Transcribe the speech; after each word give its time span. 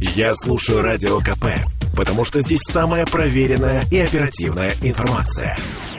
Я 0.00 0.34
слушаю 0.34 0.82
Радио 0.82 1.18
КП, 1.20 1.46
потому 1.94 2.24
что 2.24 2.40
здесь 2.40 2.62
самая 2.62 3.04
проверенная 3.04 3.84
и 3.90 3.98
оперативная 3.98 4.74
информация. 4.82 5.56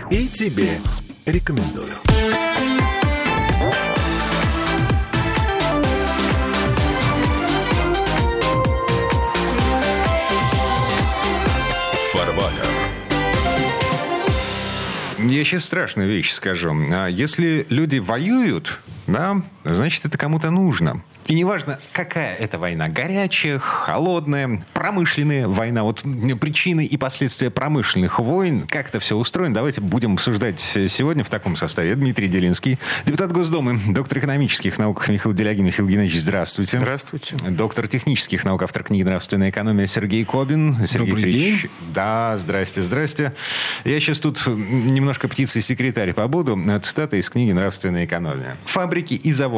И 0.10 0.28
тебе 0.28 0.80
рекомендую. 1.26 1.86
Я 15.32 15.46
сейчас 15.46 15.66
страшную 15.66 16.10
вещь 16.10 16.32
скажу. 16.32 16.76
А 16.92 17.08
Если 17.08 17.66
люди 17.70 18.00
воюют, 18.00 18.82
да, 19.08 19.42
значит, 19.64 20.06
это 20.06 20.18
кому-то 20.18 20.52
нужно. 20.52 21.02
И 21.28 21.36
неважно, 21.36 21.80
какая 21.94 22.36
это 22.36 22.58
война, 22.58 22.90
горячая, 22.90 23.60
холодная, 23.60 24.66
промышленная 24.74 25.48
война, 25.48 25.84
вот 25.84 26.04
причины 26.42 26.84
и 26.84 26.98
последствия 26.98 27.52
промышленных 27.52 28.20
войн, 28.20 28.66
как 28.68 28.90
это 28.90 29.00
все 29.00 29.16
устроено, 29.16 29.54
давайте 29.54 29.82
будем 29.82 30.16
обсуждать 30.16 30.60
сегодня 30.60 31.24
в 31.24 31.30
таком 31.30 31.56
составе. 31.56 31.94
Дмитрий 31.96 32.28
Делинский, 32.28 32.80
депутат 33.06 33.32
Госдумы, 33.32 33.80
доктор 33.94 34.18
экономических 34.18 34.80
наук 34.80 35.08
Михаил 35.08 35.36
Делягин. 35.36 35.66
Михаил 35.66 35.88
Геннадьевич, 35.88 36.20
здравствуйте. 36.20 36.80
Здравствуйте. 36.80 37.36
Доктор 37.50 37.88
технических 37.88 38.44
наук, 38.44 38.64
автор 38.64 38.84
книги 38.84 39.04
«Нравственная 39.04 39.52
экономия» 39.52 39.86
Сергей 39.86 40.26
Кобин. 40.26 40.76
Сергей 40.88 41.12
Добрый 41.12 41.24
Викторович, 41.24 41.62
день. 41.62 41.72
Да, 41.94 42.38
здрасте, 42.40 42.82
здрасте. 42.82 43.34
Я 43.86 44.00
сейчас 44.00 44.20
тут 44.20 44.42
немножко 44.48 45.28
птицей-секретарь 45.28 46.14
побуду. 46.14 46.60
Цитата 46.82 47.16
из 47.18 47.30
книги 47.30 47.52
«Нравственная 47.52 48.06
экономия». 48.06 48.58
Фабрики 48.66 49.14
и 49.14 49.32
заводы 49.32 49.51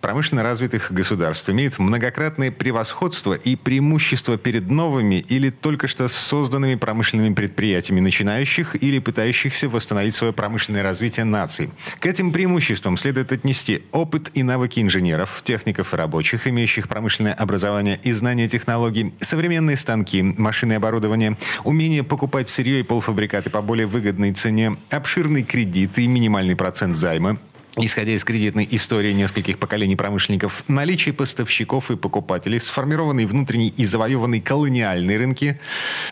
промышленно 0.00 0.42
развитых 0.42 0.92
государств 0.92 1.48
имеют 1.50 1.78
многократное 1.78 2.50
превосходство 2.50 3.32
и 3.32 3.56
преимущество 3.56 4.36
перед 4.36 4.70
новыми 4.70 5.16
или 5.16 5.50
только 5.50 5.88
что 5.88 6.08
созданными 6.08 6.74
промышленными 6.74 7.34
предприятиями 7.34 8.00
начинающих 8.00 8.82
или 8.82 8.98
пытающихся 8.98 9.68
восстановить 9.68 10.14
свое 10.14 10.32
промышленное 10.32 10.82
развитие 10.82 11.24
наций. 11.24 11.70
К 11.98 12.06
этим 12.06 12.30
преимуществам 12.30 12.96
следует 12.96 13.32
отнести 13.32 13.82
опыт 13.90 14.30
и 14.34 14.42
навыки 14.42 14.80
инженеров, 14.80 15.42
техников 15.44 15.94
и 15.94 15.96
рабочих, 15.96 16.46
имеющих 16.46 16.88
промышленное 16.88 17.32
образование 17.32 17.98
и 18.02 18.12
знания 18.12 18.48
технологий, 18.48 19.14
современные 19.18 19.76
станки, 19.76 20.22
машины 20.22 20.74
и 20.74 20.76
оборудование, 20.76 21.36
умение 21.64 22.02
покупать 22.02 22.48
сырье 22.48 22.80
и 22.80 22.82
полуфабрикаты 22.82 23.50
по 23.50 23.62
более 23.62 23.86
выгодной 23.86 24.32
цене, 24.32 24.76
обширный 24.90 25.42
кредит 25.42 25.98
и 25.98 26.06
минимальный 26.06 26.54
процент 26.54 26.96
займа, 26.96 27.38
Исходя 27.76 28.12
из 28.12 28.24
кредитной 28.24 28.66
истории 28.70 29.12
нескольких 29.12 29.58
поколений 29.58 29.94
промышленников, 29.94 30.64
наличие 30.68 31.12
поставщиков 31.12 31.90
и 31.90 31.96
покупателей, 31.96 32.58
сформированные 32.58 33.26
внутренние 33.26 33.68
и 33.68 33.84
завоеванные 33.84 34.40
колониальные 34.40 35.18
рынки. 35.18 35.60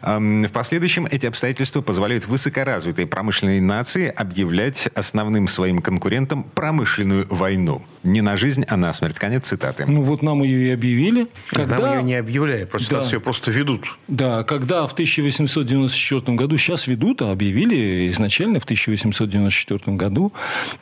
Эм, 0.02 0.44
В 0.44 0.52
последующем 0.52 1.06
эти 1.06 1.26
обстоятельства 1.26 1.80
позволяют 1.80 2.26
высокоразвитой 2.26 3.06
промышленной 3.06 3.60
нации 3.60 4.08
объявлять 4.08 4.88
основным 4.94 5.48
своим 5.48 5.80
конкурентом 5.80 6.44
промышленную 6.54 7.26
войну. 7.30 7.82
Не 8.06 8.20
на 8.20 8.36
жизнь, 8.36 8.64
а 8.68 8.76
на 8.76 8.92
смерть. 8.92 9.16
Конец 9.16 9.48
цитаты. 9.48 9.84
Ну 9.86 10.02
вот 10.02 10.22
нам 10.22 10.42
ее 10.42 10.68
и 10.68 10.70
объявили. 10.70 11.26
Когда... 11.48 11.76
Нам 11.78 11.98
ее 11.98 12.02
не 12.04 12.14
объявляли, 12.14 12.64
просто 12.64 12.90
Да. 12.90 12.96
нас 12.98 13.12
ее 13.12 13.20
просто 13.20 13.50
ведут. 13.50 13.86
Да, 14.08 14.44
когда 14.44 14.86
в 14.86 14.92
1894 14.92 16.36
году, 16.36 16.56
сейчас 16.56 16.86
ведут, 16.86 17.22
а 17.22 17.32
объявили 17.32 18.08
изначально 18.10 18.60
в 18.60 18.64
1894 18.64 19.96
году. 19.96 20.32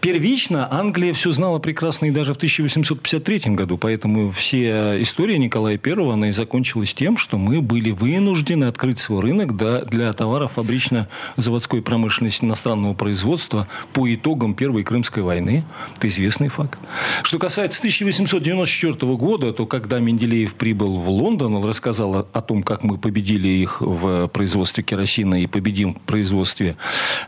Первично 0.00 0.68
Англия 0.70 1.12
все 1.14 1.32
знала 1.32 1.58
прекрасно 1.58 2.06
и 2.06 2.10
даже 2.10 2.34
в 2.34 2.36
1853 2.36 3.54
году. 3.54 3.78
Поэтому 3.78 4.30
все 4.30 5.00
история 5.02 5.38
Николая 5.38 5.80
I, 5.82 6.12
она 6.12 6.28
и 6.28 6.32
закончилась 6.32 6.92
тем, 6.94 7.16
что 7.16 7.38
мы 7.38 7.62
были 7.62 7.90
вынуждены 7.90 8.64
открыть 8.64 8.98
свой 8.98 9.22
рынок 9.22 9.56
для 9.56 10.12
товаров 10.12 10.52
фабрично-заводской 10.56 11.82
промышленности 11.82 12.44
иностранного 12.44 12.94
производства 12.94 13.66
по 13.92 14.12
итогам 14.12 14.54
Первой 14.54 14.84
Крымской 14.84 15.22
войны. 15.22 15.64
Это 15.96 16.08
известный 16.08 16.48
факт. 16.48 16.78
Что 17.22 17.38
касается 17.38 17.80
1894 17.80 19.16
года, 19.16 19.52
то 19.52 19.66
когда 19.66 19.98
Менделеев 19.98 20.54
прибыл 20.54 20.96
в 20.96 21.08
Лондон, 21.08 21.56
он 21.56 21.64
рассказал 21.64 22.14
о, 22.16 22.26
о 22.32 22.40
том, 22.40 22.62
как 22.62 22.82
мы 22.82 22.98
победили 22.98 23.48
их 23.48 23.80
в 23.80 24.28
производстве 24.28 24.82
керосина 24.82 25.42
и 25.42 25.46
победим 25.46 25.94
в 25.94 26.00
производстве 26.00 26.76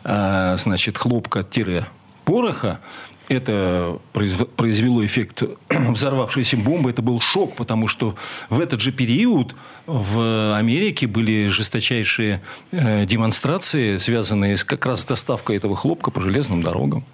э, 0.04 0.56
значит, 0.58 0.98
хлопка-пороха, 0.98 2.80
это 3.28 3.98
произв- 4.12 4.48
произвело 4.56 5.04
эффект 5.04 5.42
взорвавшейся 5.68 6.56
бомбы. 6.56 6.90
Это 6.90 7.02
был 7.02 7.20
шок, 7.20 7.56
потому 7.56 7.88
что 7.88 8.14
в 8.50 8.60
этот 8.60 8.80
же 8.80 8.92
период 8.92 9.54
в 9.86 10.56
Америке 10.56 11.06
были 11.06 11.48
жесточайшие 11.48 12.40
э, 12.70 13.04
демонстрации, 13.04 13.98
связанные 13.98 14.56
с 14.56 14.64
как 14.64 14.86
раз 14.86 15.02
с 15.02 15.04
доставкой 15.04 15.56
этого 15.56 15.76
хлопка 15.76 16.10
по 16.10 16.20
железным 16.20 16.62
дорогам. 16.62 17.04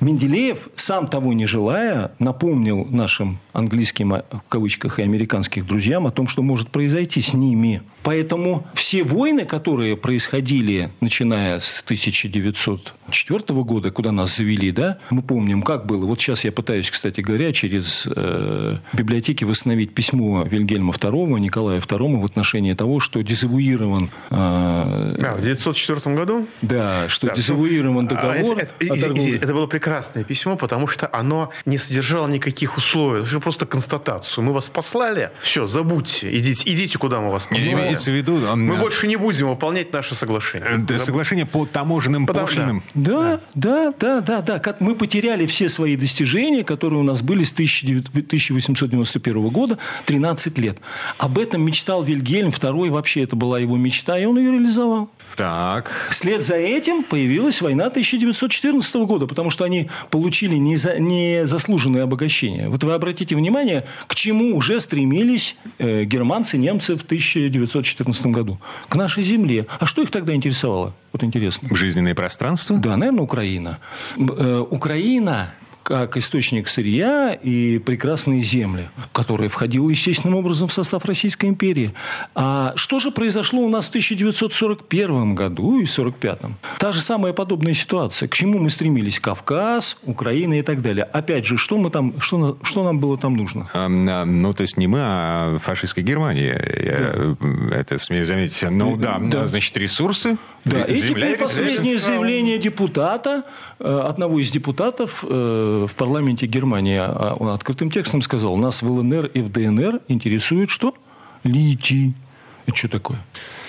Менделеев, 0.00 0.68
сам 0.76 1.06
того 1.08 1.32
не 1.32 1.46
желая, 1.46 2.12
напомнил 2.18 2.86
нашим 2.90 3.38
английским, 3.52 4.12
а, 4.14 4.24
в 4.30 4.48
кавычках, 4.48 4.98
и 4.98 5.02
американских 5.02 5.66
друзьям 5.66 6.06
о 6.06 6.10
том, 6.10 6.28
что 6.28 6.42
может 6.42 6.68
произойти 6.68 7.20
с 7.20 7.32
ними. 7.32 7.82
Поэтому 8.02 8.66
все 8.74 9.02
войны, 9.02 9.44
которые 9.44 9.96
происходили, 9.96 10.90
начиная 11.00 11.58
с 11.60 11.82
1904 11.84 13.62
года, 13.62 13.90
куда 13.90 14.12
нас 14.12 14.36
завели, 14.36 14.70
да, 14.70 14.98
мы 15.10 15.22
помним, 15.22 15.62
как 15.62 15.86
было. 15.86 16.06
Вот 16.06 16.20
сейчас 16.20 16.44
я 16.44 16.52
пытаюсь, 16.52 16.90
кстати 16.90 17.20
говоря, 17.20 17.52
через 17.52 18.06
э, 18.14 18.76
библиотеки 18.92 19.44
восстановить 19.44 19.92
письмо 19.94 20.42
Вильгельма 20.44 20.92
II, 20.92 21.40
Николая 21.40 21.80
II 21.80 22.20
в 22.20 22.24
отношении 22.24 22.74
того, 22.74 23.00
что 23.00 23.22
дезавуирован, 23.22 24.10
э, 24.30 25.14
Да, 25.18 25.34
в 25.34 25.38
1904 25.38 26.14
году. 26.14 26.46
да, 26.62 27.08
что 27.08 27.28
Да, 27.28 27.34
дезавуирован 27.34 28.04
ну, 28.04 28.10
договор. 28.10 28.58
а, 28.58 28.60
это, 28.62 28.72
о 28.78 28.84
извините, 28.84 29.00
торговле. 29.06 29.36
это 29.38 29.54
было 29.54 29.66
прекрасное 29.86 30.24
письмо, 30.24 30.56
потому 30.56 30.88
что 30.88 31.08
оно 31.12 31.50
не 31.64 31.78
содержало 31.78 32.26
никаких 32.26 32.76
условий. 32.76 33.20
Это 33.20 33.28
же 33.28 33.38
просто 33.38 33.66
констатацию. 33.66 34.42
Мы 34.42 34.52
вас 34.52 34.68
послали, 34.68 35.30
все, 35.42 35.68
забудьте, 35.68 36.36
идите, 36.36 36.68
идите 36.68 36.98
куда 36.98 37.20
мы 37.20 37.30
вас 37.30 37.46
послали. 37.46 37.72
Имеется 37.72 38.10
в 38.10 38.14
виду... 38.14 38.36
он, 38.52 38.66
Мы 38.66 38.74
э, 38.74 38.80
больше 38.80 39.06
не 39.06 39.14
будем 39.14 39.48
выполнять 39.48 39.92
наше 39.92 40.16
соглашение. 40.16 40.66
э, 40.90 40.98
Соглашение 40.98 41.46
по 41.46 41.66
таможенным 41.66 42.26
Потому- 42.26 42.46
пошлинам. 42.48 42.82
Да, 42.94 43.40
да, 43.54 43.92
да, 43.96 44.20
да, 44.20 44.40
да. 44.40 44.58
Как 44.58 44.80
мы 44.80 44.96
потеряли 44.96 45.46
все 45.46 45.68
свои 45.68 45.94
достижения, 45.96 46.64
которые 46.64 46.98
у 46.98 47.04
нас 47.04 47.22
были 47.22 47.44
с 47.44 47.52
1900 47.52 48.26
1891 48.26 49.48
года, 49.50 49.78
13 50.06 50.58
лет. 50.58 50.78
Об 51.18 51.38
этом 51.38 51.62
мечтал 51.62 52.02
Вильгельм 52.02 52.48
II, 52.48 52.90
вообще 52.90 53.22
это 53.22 53.36
была 53.36 53.60
его 53.60 53.76
мечта, 53.76 54.18
и 54.18 54.24
он 54.24 54.36
ее 54.36 54.50
реализовал. 54.50 55.10
Так. 55.36 55.90
Вслед 56.10 56.42
за 56.42 56.54
этим 56.56 57.04
появилась 57.04 57.60
война 57.60 57.86
1914 57.86 58.94
года, 59.06 59.26
потому 59.26 59.50
что 59.50 59.64
они 59.64 59.75
получили 60.10 60.56
неза- 60.56 60.98
незаслуженное 60.98 62.04
обогащение. 62.04 62.68
Вот 62.68 62.84
вы 62.84 62.92
обратите 62.94 63.34
внимание, 63.36 63.84
к 64.06 64.14
чему 64.14 64.56
уже 64.56 64.80
стремились 64.80 65.56
э, 65.78 66.04
германцы, 66.04 66.58
немцы 66.58 66.96
в 66.96 67.02
1914 67.02 68.26
году. 68.26 68.58
К 68.88 68.94
нашей 68.96 69.22
земле. 69.22 69.66
А 69.78 69.86
что 69.86 70.02
их 70.02 70.10
тогда 70.10 70.34
интересовало? 70.34 70.92
Вот 71.12 71.22
интересно. 71.22 71.68
Жизненное 71.74 72.14
пространство? 72.14 72.76
Да, 72.78 72.96
наверное, 72.96 73.22
Украина. 73.22 73.78
Э, 74.18 74.64
Украина 74.70 75.50
как 75.86 76.16
источник 76.16 76.66
сырья 76.66 77.32
и 77.32 77.78
прекрасные 77.78 78.42
земли, 78.42 78.88
которые 79.12 79.48
входила 79.48 79.88
естественным 79.88 80.34
образом 80.34 80.66
в 80.66 80.72
состав 80.72 81.04
Российской 81.04 81.46
империи. 81.46 81.92
А 82.34 82.72
что 82.74 82.98
же 82.98 83.12
произошло 83.12 83.60
у 83.60 83.68
нас 83.68 83.86
в 83.86 83.90
1941 83.90 85.36
году 85.36 85.78
и 85.78 85.86
1945? 85.86 86.40
Та 86.80 86.90
же 86.90 87.00
самая 87.00 87.32
подобная 87.32 87.72
ситуация. 87.72 88.28
К 88.28 88.34
чему 88.34 88.58
мы 88.58 88.70
стремились? 88.70 89.20
Кавказ, 89.20 89.98
Украина 90.02 90.58
и 90.58 90.62
так 90.62 90.82
далее. 90.82 91.04
Опять 91.04 91.46
же, 91.46 91.56
что, 91.56 91.78
мы 91.78 91.90
там, 91.90 92.20
что, 92.20 92.58
что 92.64 92.82
нам 92.82 92.98
было 92.98 93.16
там 93.16 93.36
нужно? 93.36 93.68
А, 93.72 93.86
а, 93.86 94.24
Ну, 94.24 94.52
то 94.54 94.62
есть 94.62 94.76
не 94.78 94.88
мы, 94.88 94.98
а 95.00 95.58
фашистская 95.62 96.02
Германия. 96.02 96.60
Я 96.82 97.12
э, 97.14 97.34
это 97.70 98.00
смею 98.00 98.26
заметить. 98.26 98.60
Ну, 98.68 98.96
да, 98.96 99.20
Да. 99.20 99.46
значит, 99.46 99.76
ресурсы. 99.76 100.36
Да, 100.64 100.82
и 100.82 100.98
теперь 100.98 101.38
последнее 101.38 102.00
заявление 102.00 102.58
депутата, 102.58 103.44
э, 103.78 104.04
одного 104.08 104.40
из 104.40 104.50
депутатов 104.50 105.24
э, 105.28 105.75
в 105.84 105.94
парламенте 105.94 106.46
Германии, 106.46 106.98
а, 106.98 107.36
он 107.38 107.48
открытым 107.48 107.90
текстом 107.90 108.22
сказал, 108.22 108.56
нас 108.56 108.82
в 108.82 108.90
ЛНР 108.90 109.26
и 109.26 109.40
в 109.40 109.50
ДНР 109.50 110.00
интересует 110.08 110.70
что? 110.70 110.94
Литий. 111.44 112.14
Это 112.66 112.76
что 112.76 112.88
такое? 112.88 113.18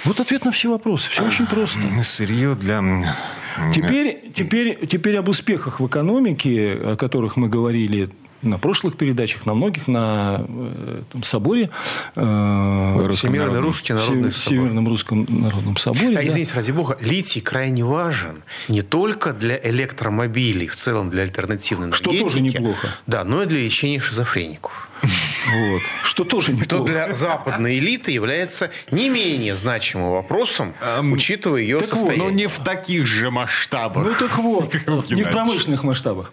Вот 0.06 0.20
ответ 0.20 0.46
на 0.46 0.52
все 0.52 0.70
вопросы. 0.70 1.10
Все 1.10 1.26
очень 1.26 1.46
просто. 1.46 1.80
Сырье 2.04 2.56
для... 2.56 2.84
Теперь, 3.74 4.32
теперь, 4.36 4.86
теперь 4.88 5.18
об 5.18 5.30
успехах 5.30 5.80
в 5.80 5.88
экономике, 5.88 6.74
о 6.74 6.96
которых 6.96 7.38
мы 7.38 7.50
говорили 7.50 8.10
на 8.42 8.58
прошлых 8.58 8.98
передачах, 8.98 9.46
на 9.46 9.54
многих, 9.54 9.88
на 9.88 10.46
э, 10.48 11.02
там, 11.12 11.24
соборе. 11.24 11.70
э, 12.16 13.10
Всемирный 13.14 13.60
русский 13.60 13.94
народный 13.94 14.32
Сев- 14.32 14.36
собор. 14.44 14.56
Всемирном 14.58 14.88
русском 14.88 15.26
народном 15.30 15.78
соборе. 15.78 16.12
А, 16.12 16.16
да. 16.22 16.28
извините, 16.28 16.54
ради 16.56 16.72
бога, 16.72 16.98
литий 17.02 17.42
крайне 17.42 17.84
важен 17.84 18.44
не 18.68 18.82
только 18.82 19.34
для 19.34 19.60
электромобилей, 19.64 20.68
в 20.68 20.76
целом 20.76 21.10
для 21.10 21.24
альтернативной 21.24 21.92
Что 21.92 22.10
энергетики. 22.12 22.26
тоже 22.30 22.42
неплохо. 22.42 22.88
Да, 23.08 23.24
но 23.24 23.44
и 23.44 23.46
для 23.46 23.60
лечения 23.64 24.00
шизофреников. 24.00 24.87
Вот. 25.02 25.82
Что 26.04 26.24
тоже 26.24 26.52
не 26.54 26.62
Что 26.64 26.84
для 26.84 27.14
западной 27.14 27.80
элиты 27.80 28.12
является 28.12 28.70
не 28.92 29.10
менее 29.10 29.56
значимым 29.56 30.12
вопросом, 30.12 30.74
учитывая 31.12 31.62
ее 31.62 31.80
Так 31.80 31.90
вот, 31.90 32.00
состояние. 32.00 32.30
но 32.30 32.36
не 32.36 32.48
в 32.48 32.60
таких 32.60 33.06
же 33.06 33.32
масштабах. 33.32 34.06
Ну 34.06 34.14
так 34.14 34.38
вот, 34.40 34.74
не 35.10 35.24
в 35.24 35.32
промышленных 35.32 35.84
масштабах. 35.84 36.32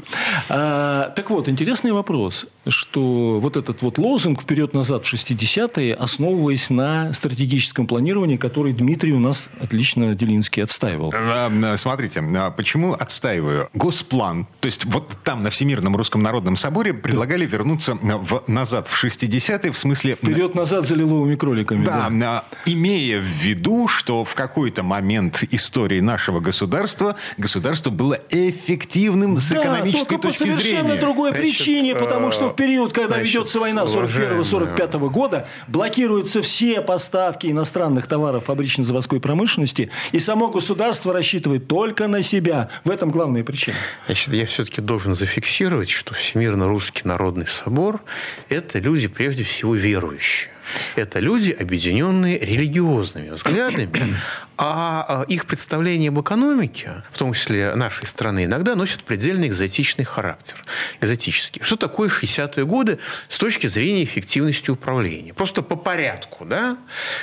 А, 0.48 1.10
так 1.14 1.30
вот, 1.30 1.48
интересный 1.48 1.92
вопрос, 1.92 2.46
что 2.66 3.38
вот 3.40 3.56
этот 3.56 3.82
вот 3.82 3.98
лозунг 3.98 4.42
«Вперед-назад 4.42 5.04
в 5.04 5.12
60-е», 5.12 5.94
основываясь 5.94 6.70
на 6.70 7.12
стратегическом 7.12 7.86
планировании, 7.86 8.36
который 8.36 8.72
Дмитрий 8.72 9.12
у 9.12 9.18
нас 9.18 9.48
отлично 9.60 10.14
Делинский 10.14 10.62
отстаивал. 10.62 11.12
А, 11.14 11.50
а, 11.50 11.76
Смотрите, 11.76 12.20
а 12.20 12.50
почему 12.50 12.94
отстаиваю? 12.94 13.68
Госплан, 13.74 14.46
то 14.60 14.66
есть 14.66 14.84
вот 14.84 15.16
там 15.22 15.42
на 15.42 15.50
Всемирном 15.50 15.96
Русском 15.96 16.22
Народном 16.22 16.56
Соборе 16.56 16.94
предлагали 16.94 17.46
вернуться 17.46 17.94
в, 17.94 18.44
назад 18.46 18.88
в 18.88 19.04
60-е, 19.04 19.72
в 19.72 19.78
смысле... 19.78 20.14
Вперед-назад 20.14 20.86
за 20.86 20.94
лиловыми 20.94 21.36
кроликами. 21.36 21.84
Да, 21.84 22.08
а, 22.10 22.44
имея 22.66 23.20
в 23.20 23.44
виду, 23.44 23.88
что 23.88 24.24
в 24.24 24.34
какой-то 24.34 24.82
момент 24.82 25.44
истории 25.50 26.00
нашего 26.00 26.40
государства 26.40 27.16
государство 27.36 27.90
было 27.90 28.18
эффективным 28.30 29.38
с 29.38 29.50
Да, 29.50 29.60
экономической 29.60 29.98
только 30.06 30.16
по 30.16 30.22
точки 30.22 30.38
совершенно 30.38 30.82
зрения. 30.82 31.00
другой 31.00 31.30
Значит, 31.30 31.44
причине, 31.44 31.94
потому 31.94 32.32
что 32.32 32.53
в 32.54 32.56
период, 32.56 32.92
когда 32.92 33.16
значит, 33.16 33.34
ведется 33.34 33.58
война 33.58 33.84
41-45 33.84 35.10
года, 35.10 35.48
блокируются 35.66 36.40
все 36.40 36.80
поставки 36.80 37.48
иностранных 37.48 38.06
товаров 38.06 38.44
фабрично-заводской 38.44 39.20
промышленности, 39.20 39.90
и 40.12 40.20
само 40.20 40.48
государство 40.48 41.12
рассчитывает 41.12 41.66
только 41.66 42.06
на 42.06 42.22
себя. 42.22 42.70
В 42.84 42.90
этом 42.90 43.10
главная 43.10 43.42
причина. 43.42 43.76
Значит, 44.06 44.32
я 44.34 44.46
все-таки 44.46 44.80
должен 44.80 45.14
зафиксировать, 45.14 45.90
что 45.90 46.14
Всемирно 46.14 46.68
Русский 46.68 47.02
Народный 47.04 47.48
Собор– 47.48 48.00
это 48.48 48.78
люди, 48.78 49.08
прежде 49.08 49.42
всего, 49.42 49.74
верующие. 49.74 50.50
Это 50.96 51.20
люди, 51.20 51.50
объединенные 51.50 52.38
религиозными 52.38 53.30
взглядами, 53.30 54.14
а 54.56 55.04
а, 55.08 55.22
их 55.28 55.46
представления 55.46 56.08
об 56.08 56.20
экономике, 56.20 57.02
в 57.10 57.18
том 57.18 57.32
числе 57.32 57.74
нашей 57.74 58.06
страны, 58.06 58.44
иногда 58.44 58.74
носят 58.74 59.02
предельно 59.04 59.46
экзотичный 59.46 60.04
характер. 60.04 60.56
Экзотический. 61.00 61.62
Что 61.62 61.76
такое 61.76 62.08
60-е 62.08 62.64
годы 62.64 62.98
с 63.28 63.38
точки 63.38 63.66
зрения 63.66 64.04
эффективности 64.04 64.70
управления? 64.70 65.34
Просто 65.34 65.62
по 65.62 65.76
порядку. 65.76 66.44
Да? 66.44 66.76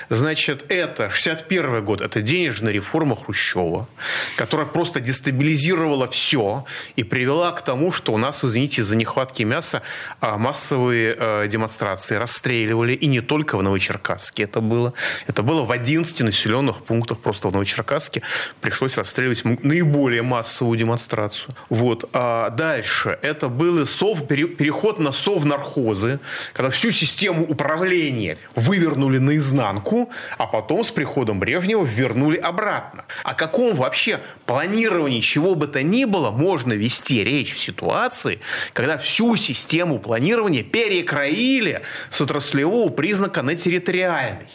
Значит, 0.10 0.66
это 0.70 1.10
61 1.10 1.84
год, 1.84 2.02
это 2.02 2.22
денежная 2.22 2.74
реформа 2.74 3.16
Хрущева, 3.16 3.88
которая 4.36 4.68
просто 4.68 5.00
дестабилизировала 5.00 6.08
все 6.08 6.66
и 6.96 7.04
привела 7.04 7.52
к 7.52 7.64
тому, 7.64 7.92
что 7.92 8.14
у 8.14 8.18
нас, 8.18 8.44
извините, 8.44 8.82
из-за 8.82 8.96
нехватки 8.96 9.44
мяса 9.44 9.82
а, 10.20 10.38
массовые 10.38 11.16
э, 11.18 11.48
демонстрации 11.48 12.16
расстреливали. 12.16 12.94
И 12.94 13.08
не 13.08 13.22
только 13.32 13.58
в 13.58 13.64
Новочеркасске 13.64 14.44
это 14.44 14.60
было. 14.60 14.94
Это 15.26 15.42
было 15.42 15.64
в 15.64 15.72
11 15.72 16.20
населенных 16.20 16.84
пунктах. 16.84 17.20
Просто 17.20 17.48
в 17.48 17.54
Новочеркасске 17.54 18.24
пришлось 18.60 18.98
расстреливать 18.98 19.46
наиболее 19.64 20.22
массовую 20.22 20.78
демонстрацию. 20.78 21.56
Вот. 21.70 22.10
А 22.12 22.50
дальше. 22.50 23.18
Это 23.22 23.48
был 23.48 23.86
сов, 23.86 24.28
пере- 24.28 24.50
переход 24.50 25.00
на 25.00 25.14
совнархозы, 25.14 26.20
когда 26.52 26.70
всю 26.70 26.92
систему 26.92 27.46
управления 27.46 28.38
вывернули 28.56 29.18
наизнанку, 29.18 30.10
а 30.38 30.46
потом 30.46 30.84
с 30.84 30.92
приходом 30.92 31.40
Брежнева 31.40 31.86
вернули 31.86 32.36
обратно. 32.36 33.06
О 33.24 33.34
каком 33.34 33.78
вообще 33.78 34.20
планировании 34.46 35.22
чего 35.22 35.56
бы 35.56 35.68
то 35.68 35.82
ни 35.84 36.04
было 36.04 36.32
можно 36.32 36.74
вести 36.74 37.24
речь 37.24 37.54
в 37.54 37.60
ситуации, 37.60 38.42
когда 38.74 38.98
всю 38.98 39.38
систему 39.38 40.00
планирования 40.00 40.64
перекроили 40.64 41.82
с 42.10 42.20
отраслевого 42.20 42.90
признака 42.90 43.21
на 43.22 43.56
территориальный. 43.56 44.48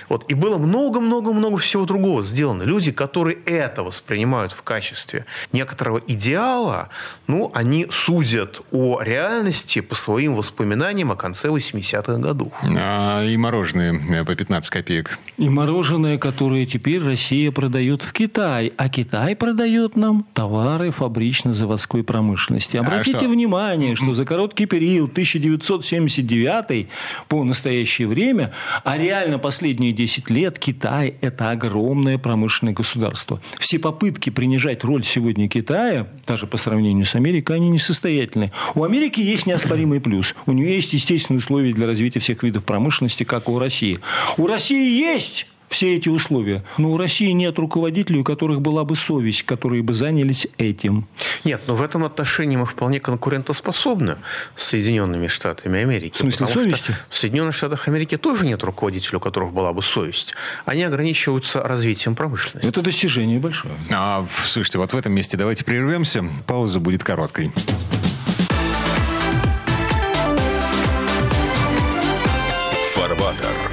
Вот. 0.09 0.25
И 0.29 0.33
было 0.33 0.57
много-много-много 0.57 1.57
всего 1.57 1.85
другого 1.85 2.23
сделано. 2.23 2.63
Люди, 2.63 2.91
которые 2.91 3.37
это 3.45 3.83
воспринимают 3.83 4.51
в 4.51 4.61
качестве 4.61 5.25
некоторого 5.51 6.01
идеала, 6.07 6.89
ну, 7.27 7.51
они 7.53 7.87
судят 7.89 8.61
о 8.71 9.01
реальности 9.01 9.81
по 9.81 9.95
своим 9.95 10.35
воспоминаниям 10.35 11.11
о 11.11 11.15
конце 11.15 11.49
80-х 11.49 12.17
годов. 12.17 12.53
А, 12.63 13.23
и 13.23 13.37
мороженое 13.37 14.23
по 14.23 14.35
15 14.35 14.69
копеек. 14.69 15.19
И 15.37 15.49
мороженое, 15.49 16.17
которое 16.17 16.65
теперь 16.65 16.99
Россия 17.13 17.51
продает 17.51 18.01
в 18.01 18.11
Китай, 18.11 18.73
а 18.75 18.89
Китай 18.89 19.35
продает 19.35 19.95
нам 19.95 20.25
товары 20.33 20.89
фабрично-заводской 20.89 22.03
промышленности. 22.03 22.77
Обратите 22.77 23.17
а 23.17 23.19
что? 23.19 23.29
внимание, 23.29 23.95
что 23.95 24.15
за 24.15 24.25
короткий 24.25 24.65
период 24.65 25.11
1979 25.11 26.87
по 27.27 27.43
настоящее 27.43 28.07
время, 28.07 28.51
а 28.83 28.97
реально 28.97 29.37
последние 29.37 29.91
10 29.91 30.31
лет 30.31 30.57
Китай– 30.57 31.13
это 31.21 31.51
огромное 31.51 32.17
промышленное 32.17 32.73
государство. 32.73 33.39
Все 33.59 33.77
попытки 33.77 34.31
принижать 34.31 34.83
роль 34.83 35.03
сегодня 35.03 35.47
Китая, 35.47 36.07
даже 36.25 36.47
по 36.47 36.57
сравнению 36.57 37.05
с 37.05 37.13
Америкой, 37.13 37.57
они 37.57 37.69
несостоятельны. 37.69 38.51
У 38.73 38.83
Америки 38.83 39.21
есть 39.21 39.45
неоспоримый 39.45 40.01
плюс. 40.01 40.33
У 40.47 40.51
нее 40.51 40.73
есть 40.73 40.91
естественные 40.93 41.37
условия 41.37 41.73
для 41.73 41.85
развития 41.85 42.21
всех 42.21 42.41
видов 42.41 42.65
промышленности, 42.65 43.23
как 43.23 43.49
у 43.49 43.59
России. 43.59 43.99
У 44.37 44.47
России 44.47 44.99
есть 44.99 45.45
все 45.73 45.95
эти 45.95 46.07
условия. 46.07 46.63
Но 46.77 46.91
у 46.91 46.97
России 46.97 47.31
нет 47.31 47.57
руководителей, 47.57 48.19
у 48.19 48.23
которых 48.23 48.61
была 48.61 48.83
бы 48.83 48.95
совесть, 48.95 49.43
которые 49.43 49.81
бы 49.81 49.93
занялись 49.93 50.47
этим. 50.59 51.07
Нет, 51.43 51.61
но 51.67 51.75
в 51.75 51.81
этом 51.81 52.03
отношении 52.03 52.55
мы 52.55 52.67
вполне 52.67 52.99
конкурентоспособны 52.99 54.17
с 54.55 54.63
Соединенными 54.65 55.27
Штатами 55.27 55.79
Америки. 55.79 56.13
В 56.13 56.17
смысле 56.17 56.47
совести? 56.47 56.93
В 57.09 57.15
Соединенных 57.15 57.55
Штатах 57.55 57.87
Америки 57.87 58.17
тоже 58.17 58.45
нет 58.45 58.63
руководителей, 58.63 59.17
у 59.17 59.19
которых 59.19 59.51
была 59.51 59.73
бы 59.73 59.81
совесть. 59.81 60.35
Они 60.65 60.83
ограничиваются 60.83 61.63
развитием 61.63 62.15
промышленности. 62.15 62.67
Это 62.67 62.83
достижение 62.83 63.39
большое. 63.39 63.73
А, 63.91 64.25
слушайте, 64.45 64.77
вот 64.77 64.93
в 64.93 64.97
этом 64.97 65.11
месте 65.11 65.37
давайте 65.37 65.65
прервемся. 65.65 66.23
Пауза 66.45 66.79
будет 66.79 67.03
короткой. 67.03 67.51
Фарватер. 72.93 73.72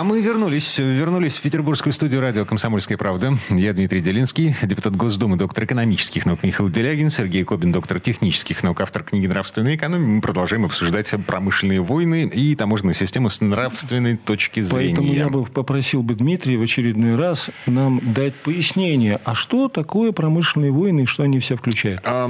А 0.00 0.02
мы 0.02 0.22
вернулись, 0.22 0.78
вернулись 0.78 1.36
в 1.36 1.42
петербургскую 1.42 1.92
студию 1.92 2.22
радио 2.22 2.46
«Комсомольская 2.46 2.96
правда». 2.96 3.34
Я 3.50 3.74
Дмитрий 3.74 4.00
Делинский, 4.00 4.56
депутат 4.62 4.96
Госдумы, 4.96 5.36
доктор 5.36 5.64
экономических 5.64 6.24
наук 6.24 6.42
Михаил 6.42 6.70
Делягин, 6.70 7.10
Сергей 7.10 7.44
Кобин, 7.44 7.70
доктор 7.70 8.00
технических 8.00 8.62
наук, 8.62 8.80
автор 8.80 9.02
книги 9.02 9.26
«Нравственная 9.26 9.76
экономия». 9.76 10.06
Мы 10.06 10.22
продолжаем 10.22 10.64
обсуждать 10.64 11.12
промышленные 11.26 11.82
войны 11.82 12.24
и 12.24 12.56
таможенную 12.56 12.94
систему 12.94 13.28
с 13.28 13.42
нравственной 13.42 14.16
точки 14.16 14.60
зрения. 14.60 14.96
Поэтому 14.96 15.12
я 15.12 15.28
бы 15.28 15.44
попросил 15.44 16.02
бы 16.02 16.14
Дмитрия 16.14 16.56
в 16.56 16.62
очередной 16.62 17.16
раз 17.16 17.50
нам 17.66 18.00
дать 18.02 18.34
пояснение, 18.36 19.20
а 19.26 19.34
что 19.34 19.68
такое 19.68 20.12
промышленные 20.12 20.70
войны 20.70 21.02
и 21.02 21.04
что 21.04 21.24
они 21.24 21.40
все 21.40 21.56
включают? 21.56 22.00
А, 22.06 22.26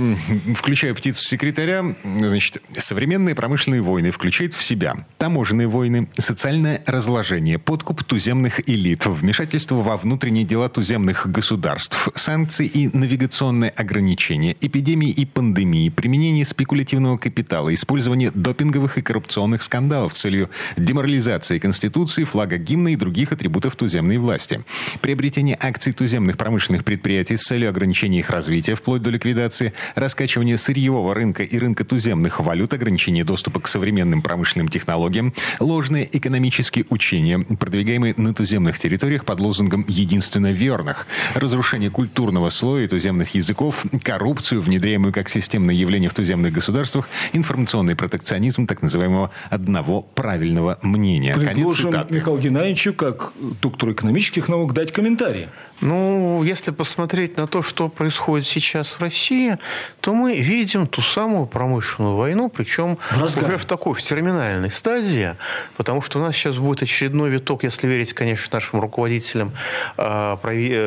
включая 0.56 0.92
птицу 0.92 1.22
секретаря, 1.22 1.94
значит, 2.02 2.64
современные 2.76 3.36
промышленные 3.36 3.80
войны 3.80 4.10
включают 4.10 4.54
в 4.54 4.62
себя 4.64 5.06
таможенные 5.18 5.68
войны, 5.68 6.08
социальное 6.18 6.82
разложение, 6.84 7.59
подкуп 7.64 8.04
туземных 8.04 8.68
элит, 8.68 9.06
вмешательство 9.06 9.76
во 9.76 9.96
внутренние 9.96 10.44
дела 10.44 10.68
туземных 10.68 11.30
государств, 11.30 12.08
санкции 12.14 12.66
и 12.66 12.88
навигационные 12.96 13.70
ограничения, 13.70 14.56
эпидемии 14.60 15.10
и 15.10 15.24
пандемии, 15.24 15.88
применение 15.88 16.44
спекулятивного 16.44 17.16
капитала, 17.16 17.72
использование 17.72 18.30
допинговых 18.32 18.98
и 18.98 19.02
коррупционных 19.02 19.62
скандалов 19.62 20.16
с 20.16 20.20
целью 20.20 20.50
деморализации 20.76 21.58
Конституции, 21.58 22.24
флага 22.24 22.56
гимна 22.56 22.88
и 22.88 22.96
других 22.96 23.32
атрибутов 23.32 23.76
туземной 23.76 24.18
власти, 24.18 24.64
приобретение 25.00 25.56
акций 25.60 25.92
туземных 25.92 26.36
промышленных 26.36 26.84
предприятий 26.84 27.36
с 27.36 27.42
целью 27.42 27.68
ограничения 27.68 28.20
их 28.20 28.30
развития 28.30 28.74
вплоть 28.74 29.02
до 29.02 29.10
ликвидации, 29.10 29.72
раскачивание 29.94 30.58
сырьевого 30.58 31.14
рынка 31.14 31.42
и 31.42 31.58
рынка 31.58 31.84
туземных 31.84 32.40
валют, 32.40 32.72
ограничение 32.72 33.24
доступа 33.24 33.60
к 33.60 33.68
современным 33.68 34.22
промышленным 34.22 34.68
технологиям, 34.68 35.32
ложные 35.58 36.08
экономические 36.16 36.84
учения, 36.88 37.44
продвигаемый 37.56 38.14
на 38.16 38.34
туземных 38.34 38.78
территориях 38.78 39.24
под 39.24 39.40
лозунгом 39.40 39.84
«единственно 39.88 40.52
верных», 40.52 41.06
разрушение 41.34 41.90
культурного 41.90 42.50
слоя 42.50 42.88
туземных 42.88 43.34
языков, 43.34 43.84
коррупцию, 44.02 44.60
внедряемую 44.62 45.12
как 45.12 45.28
системное 45.28 45.74
явление 45.74 46.10
в 46.10 46.14
туземных 46.14 46.52
государствах, 46.52 47.08
информационный 47.32 47.96
протекционизм 47.96 48.66
так 48.66 48.82
называемого 48.82 49.30
«одного 49.50 50.02
правильного 50.02 50.78
мнения». 50.82 51.34
Предложим 51.34 51.90
Михаилу 52.10 52.38
Геннадьевичу, 52.38 52.94
как 52.94 53.32
доктору 53.62 53.92
экономических 53.92 54.48
наук, 54.48 54.72
дать 54.74 54.92
комментарии. 54.92 55.48
Ну, 55.80 56.42
если 56.42 56.72
посмотреть 56.72 57.36
на 57.36 57.46
то, 57.46 57.62
что 57.62 57.88
происходит 57.88 58.46
сейчас 58.46 58.92
в 58.94 59.00
России, 59.00 59.56
то 60.00 60.14
мы 60.14 60.38
видим 60.38 60.86
ту 60.86 61.00
самую 61.00 61.46
промышленную 61.46 62.16
войну, 62.16 62.50
причем 62.50 62.98
в 63.10 63.22
уже 63.50 63.58
в 63.58 63.64
такой 63.64 63.94
в 63.94 64.02
терминальной 64.02 64.70
стадии, 64.70 65.34
потому 65.76 66.02
что 66.02 66.18
у 66.18 66.22
нас 66.22 66.36
сейчас 66.36 66.56
будет 66.56 66.82
очередной 66.82 67.30
виток, 67.40 67.64
если 67.64 67.86
верить, 67.86 68.12
конечно, 68.12 68.56
нашим 68.56 68.80
руководителям 68.80 69.52
э, 69.96 70.36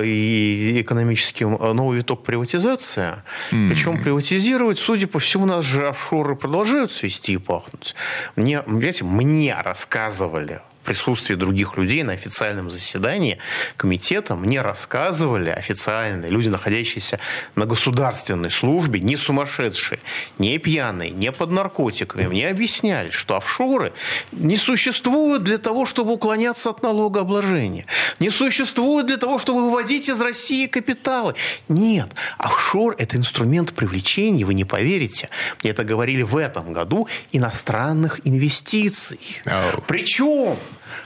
и 0.06 0.82
экономическим, 0.82 1.58
а, 1.60 1.74
новый 1.74 1.98
виток 1.98 2.24
приватизации. 2.24 3.16
Mm. 3.52 3.70
Причем 3.70 4.02
приватизировать, 4.02 4.80
судя 4.80 5.08
по 5.08 5.20
всему, 5.20 5.44
у 5.44 5.48
нас 5.48 5.66
же 5.66 5.88
офшоры 5.88 6.36
продолжают 6.36 6.92
свести 6.92 7.34
и 7.34 7.38
пахнуть. 7.38 7.96
Мне, 8.36 8.62
понимаете, 8.62 9.04
мне 9.04 9.56
рассказывали 9.62 10.62
присутствии 10.84 11.36
других 11.36 11.78
людей 11.78 12.04
на 12.04 12.14
официальном 12.14 12.70
заседании 12.70 13.40
комитета 13.78 14.36
мне 14.36 14.62
рассказывали 14.62 15.50
официальные 15.50 16.30
люди, 16.30 16.50
находящиеся 16.50 17.20
на 17.56 17.66
государственной 17.66 18.52
службе, 18.52 19.00
не 19.00 19.18
сумасшедшие, 19.18 20.00
не 20.38 20.58
пьяные, 20.58 21.12
не 21.12 21.32
под 21.32 21.52
наркотиками, 21.52 22.28
мне 22.28 22.48
объясняли, 22.48 23.10
что 23.10 23.38
офшоры 23.38 23.94
не 24.32 24.58
существуют 24.58 25.44
для 25.44 25.58
того, 25.58 25.86
чтобы 25.86 26.14
уклоняться 26.14 26.70
от 26.70 26.84
налогообложения, 26.84 27.86
не 28.20 28.30
существуют 28.30 29.08
для 29.08 29.18
того, 29.18 29.40
чтобы 29.40 29.64
выводить 29.64 30.10
из 30.10 30.22
России 30.22 30.68
капиталы. 30.68 31.36
Нет, 31.68 32.10
офшор– 32.38 32.96
это 32.98 33.18
инструмент 33.18 33.74
привлечения, 33.74 34.46
вы 34.46 34.54
не 34.54 34.66
поверите, 34.66 35.30
мне 35.62 35.72
это 35.72 35.84
говорили 35.84 36.22
в 36.22 36.38
этом 36.38 36.74
году, 36.74 37.08
иностранных 37.32 38.20
инвестиций. 38.26 39.20
Oh. 39.46 39.84
Причем 39.88 40.58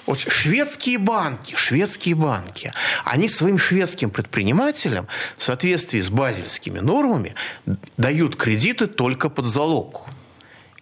вот 0.08 0.20
шведские 0.20 0.98
банки, 0.98 1.56
шведские 1.56 2.16
банки, 2.16 2.74
они 3.06 3.28
своим 3.28 3.58
шведским 3.58 4.10
предпринимателям 4.10 5.08
в 5.38 5.44
соответствии 5.44 6.02
с 6.02 6.10
базельскими 6.10 6.80
нормами 6.80 7.36
дают 7.98 8.36
кредиты 8.36 8.88
только 8.88 9.30
под 9.30 9.46
залог 9.46 10.08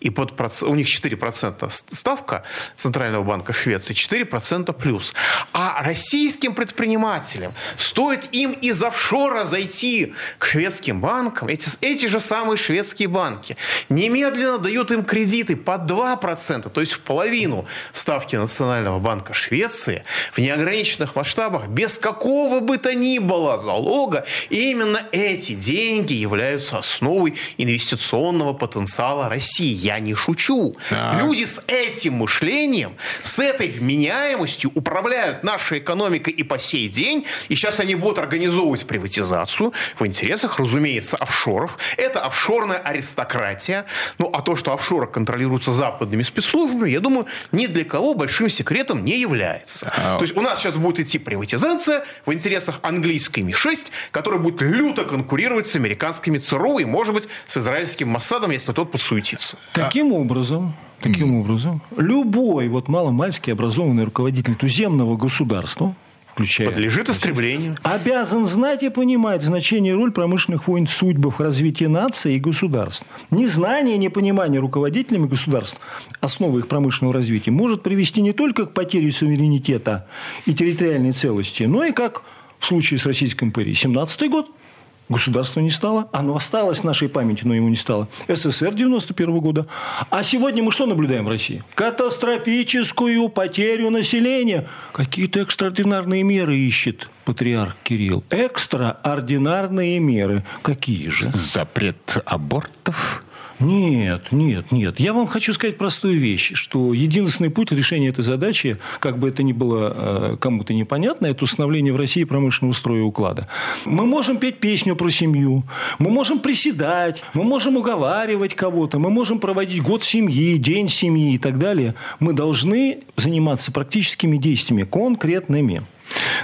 и 0.05 0.11
под, 0.11 0.33
у 0.61 0.75
них 0.75 0.87
4% 0.87 1.67
ставка 1.91 2.43
Центрального 2.75 3.23
банка 3.23 3.53
Швеции, 3.53 3.95
4% 3.95 4.71
плюс. 4.73 5.15
А 5.51 5.81
российским 5.81 6.53
предпринимателям 6.53 7.53
стоит 7.75 8.29
им 8.31 8.51
из 8.51 8.83
офшора 8.83 9.45
зайти 9.45 10.13
к 10.37 10.45
шведским 10.45 11.01
банкам, 11.01 11.47
эти, 11.47 11.69
эти 11.81 12.05
же 12.05 12.19
самые 12.19 12.55
шведские 12.55 13.07
банки 13.07 13.57
немедленно 13.89 14.59
дают 14.59 14.91
им 14.91 15.03
кредиты 15.03 15.55
под 15.55 15.89
2%, 15.89 16.69
то 16.69 16.81
есть 16.81 16.93
в 16.93 16.99
половину 16.99 17.65
ставки 17.91 18.35
Национального 18.35 18.99
банка 18.99 19.33
Швеции 19.33 20.03
в 20.33 20.37
неограниченных 20.37 21.15
масштабах, 21.15 21.67
без 21.67 21.97
какого 21.97 22.59
бы 22.59 22.77
то 22.77 22.93
ни 22.93 23.17
было 23.17 23.57
залога. 23.57 24.23
И 24.51 24.69
именно 24.69 25.01
эти 25.11 25.53
деньги 25.53 26.13
являются 26.13 26.77
основой 26.77 27.33
инвестиционного 27.57 28.53
потенциала 28.53 29.29
России. 29.29 29.73
Я 29.95 30.01
не 30.01 30.13
шучу. 30.13 30.75
Так. 30.89 31.21
Люди 31.21 31.45
с 31.45 31.61
этим 31.67 32.15
мышлением, 32.15 32.97
с 33.23 33.39
этой 33.39 33.69
вменяемостью 33.69 34.71
управляют 34.75 35.43
нашей 35.43 35.79
экономикой 35.79 36.33
и 36.33 36.43
по 36.43 36.59
сей 36.59 36.89
день. 36.89 37.25
И 37.47 37.55
сейчас 37.55 37.79
они 37.79 37.95
будут 37.95 38.19
организовывать 38.19 38.85
приватизацию 38.85 39.71
в 39.97 40.05
интересах, 40.05 40.59
разумеется, 40.59 41.15
офшоров. 41.15 41.77
Это 41.97 42.19
офшорная 42.19 42.77
аристократия. 42.77 43.85
Ну, 44.17 44.29
а 44.33 44.41
то, 44.41 44.57
что 44.57 44.73
офшоры 44.73 45.07
контролируются 45.07 45.71
западными 45.71 46.23
спецслужбами, 46.23 46.89
я 46.89 46.99
думаю, 46.99 47.25
ни 47.53 47.67
для 47.67 47.85
кого 47.85 48.13
большим 48.15 48.49
секретом 48.49 49.05
не 49.05 49.17
является. 49.17 49.93
А... 49.97 50.17
То 50.17 50.25
есть 50.25 50.35
у 50.35 50.41
нас 50.41 50.59
сейчас 50.59 50.75
будет 50.75 50.99
идти 50.99 51.19
приватизация 51.19 52.03
в 52.25 52.33
интересах 52.33 52.79
английской 52.81 53.41
Ми-6, 53.41 53.91
которая 54.11 54.41
будет 54.41 54.61
люто 54.61 55.05
конкурировать 55.05 55.67
с 55.67 55.75
американскими 55.77 56.37
ЦРУ 56.37 56.79
и, 56.79 56.85
может 56.85 57.13
быть, 57.13 57.29
с 57.45 57.55
израильским 57.55 58.09
Моссадом, 58.09 58.51
если 58.51 58.73
тот 58.73 58.91
подсуетится. 58.91 59.57
Таким 59.85 60.13
образом, 60.13 60.73
таким 60.99 61.35
образом, 61.35 61.81
любой 61.97 62.67
вот 62.67 62.87
маломальский 62.87 63.53
образованный 63.53 64.03
руководитель 64.03 64.55
туземного 64.55 65.17
государства, 65.17 65.93
включая... 66.27 66.69
Подлежит 66.69 67.09
истреблению. 67.09 67.75
Обязан 67.83 68.45
знать 68.45 68.83
и 68.83 68.89
понимать 68.89 69.43
значение 69.43 69.93
и 69.93 69.95
роль 69.95 70.11
промышленных 70.11 70.67
войн 70.67 70.85
в 70.85 70.93
судьбах 70.93 71.39
развития 71.39 71.87
нации 71.87 72.35
и 72.35 72.39
государств. 72.39 73.05
Незнание, 73.31 73.97
непонимание 73.97 74.59
руководителями 74.59 75.27
государств 75.27 75.79
основы 76.19 76.59
их 76.59 76.67
промышленного 76.67 77.13
развития 77.13 77.51
может 77.51 77.83
привести 77.83 78.21
не 78.21 78.33
только 78.33 78.65
к 78.65 78.73
потере 78.73 79.11
суверенитета 79.11 80.07
и 80.45 80.53
территориальной 80.53 81.11
целости, 81.11 81.63
но 81.63 81.85
и 81.85 81.91
как 81.91 82.23
в 82.59 82.65
случае 82.65 82.99
с 82.99 83.05
Российской 83.05 83.45
империей. 83.45 83.75
17 83.75 84.29
год– 84.29 84.49
Государства 85.07 85.59
не 85.59 85.69
стало. 85.69 86.09
Оно 86.11 86.35
осталось 86.35 86.79
в 86.79 86.83
нашей 86.83 87.09
памяти, 87.09 87.41
но 87.43 87.53
ему 87.53 87.69
не 87.69 87.75
стало. 87.75 88.07
СССР 88.27 88.73
91 88.73 89.39
года. 89.39 89.67
А 90.09 90.23
сегодня 90.23 90.63
мы 90.63 90.71
что 90.71 90.85
наблюдаем 90.87 91.25
в 91.25 91.29
России? 91.29 91.63
Катастрофическую 91.75 93.29
потерю 93.29 93.91
населения. 93.91 94.67
Какие-то 94.93 95.41
экстраординарные 95.41 96.23
меры 96.23 96.57
ищет 96.57 97.09
патриарх 97.23 97.75
Кирилл. 97.83 98.23
Экстраординарные 98.31 99.99
меры. 99.99 100.43
Какие 100.63 101.09
же? 101.09 101.31
Запрет 101.31 102.23
абортов? 102.25 103.23
Нет, 103.59 104.31
нет, 104.31 104.71
нет. 104.71 104.99
Я 104.99 105.13
вам 105.13 105.27
хочу 105.27 105.53
сказать 105.53 105.77
простую 105.77 106.19
вещь, 106.19 106.51
что 106.55 106.93
единственный 106.93 107.49
путь 107.49 107.71
решения 107.71 108.09
этой 108.09 108.23
задачи, 108.23 108.77
как 108.99 109.17
бы 109.17 109.29
это 109.29 109.43
ни 109.43 109.53
было 109.53 109.93
э, 109.95 110.37
кому-то 110.39 110.73
непонятно, 110.73 111.27
это 111.27 111.45
установление 111.45 111.93
в 111.93 111.95
России 111.95 112.25
промышленного 112.25 112.73
строя 112.73 112.99
и 112.99 113.03
уклада. 113.03 113.47
Мы 113.85 114.05
можем 114.05 114.37
петь 114.37 114.59
песню 114.59 114.95
про 114.95 115.09
семью, 115.09 115.63
мы 115.99 116.09
можем 116.09 116.39
приседать, 116.39 117.23
мы 117.33 117.43
можем 117.43 117.77
уговаривать 117.77 118.55
кого-то, 118.55 118.99
мы 118.99 119.09
можем 119.09 119.39
проводить 119.39 119.81
год 119.81 120.03
семьи, 120.03 120.57
день 120.57 120.89
семьи 120.89 121.35
и 121.35 121.37
так 121.37 121.57
далее. 121.57 121.95
Мы 122.19 122.33
должны 122.33 122.99
заниматься 123.15 123.71
практическими 123.71 124.37
действиями, 124.37 124.83
конкретными. 124.83 125.83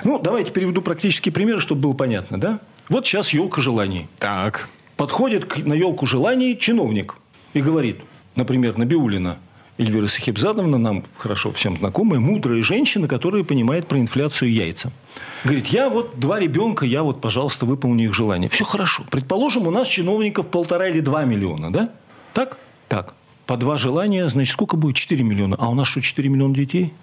Ну, 0.04 0.18
давайте 0.20 0.52
переведу 0.52 0.82
практический 0.82 1.32
пример, 1.32 1.60
чтобы 1.62 1.82
было 1.82 1.94
понятно, 1.94 2.40
да? 2.40 2.60
Вот 2.90 3.06
сейчас 3.06 3.34
елка 3.34 3.62
желаний. 3.62 4.08
Так. 4.18 4.70
Подходит 5.02 5.66
на 5.66 5.74
елку 5.74 6.06
желаний 6.06 6.56
чиновник 6.56 7.16
и 7.56 7.62
говорит, 7.64 8.02
например, 8.36 8.78
Набиулина, 8.78 9.40
Эльвира 9.80 10.06
Сахибзадовна, 10.06 10.78
нам 10.78 11.04
хорошо 11.18 11.52
всем 11.52 11.76
знакомая, 11.76 12.20
мудрая 12.20 12.62
женщина, 12.62 13.08
которая 13.08 13.44
понимает 13.44 13.88
про 13.88 13.98
инфляцию 13.98 14.54
яйца. 14.54 14.92
Говорит, 15.44 15.70
я 15.70 15.90
вот 15.90 16.20
два 16.20 16.40
ребенка, 16.40 16.86
я 16.86 17.02
вот, 17.02 17.20
пожалуйста, 17.20 17.66
выполню 17.66 18.06
их 18.06 18.14
желание. 18.14 18.48
Все 18.48 18.64
хорошо. 18.64 19.04
Предположим, 19.10 19.66
у 19.66 19.72
нас 19.72 19.88
чиновников 19.88 20.46
полтора 20.46 20.88
или 20.90 21.00
два 21.00 21.26
миллиона, 21.26 21.74
да? 21.74 21.90
Так? 22.34 22.60
Так. 22.88 23.16
По 23.52 23.58
два 23.58 23.76
желания, 23.78 24.30
значит, 24.30 24.54
сколько 24.54 24.78
будет? 24.78 24.96
4 24.96 25.26
миллиона. 25.26 25.58
А 25.60 25.70
у 25.70 25.74
нас 25.76 25.86
что, 25.86 26.00
4 26.00 26.30
миллиона 26.30 26.56
детей? 26.56 26.94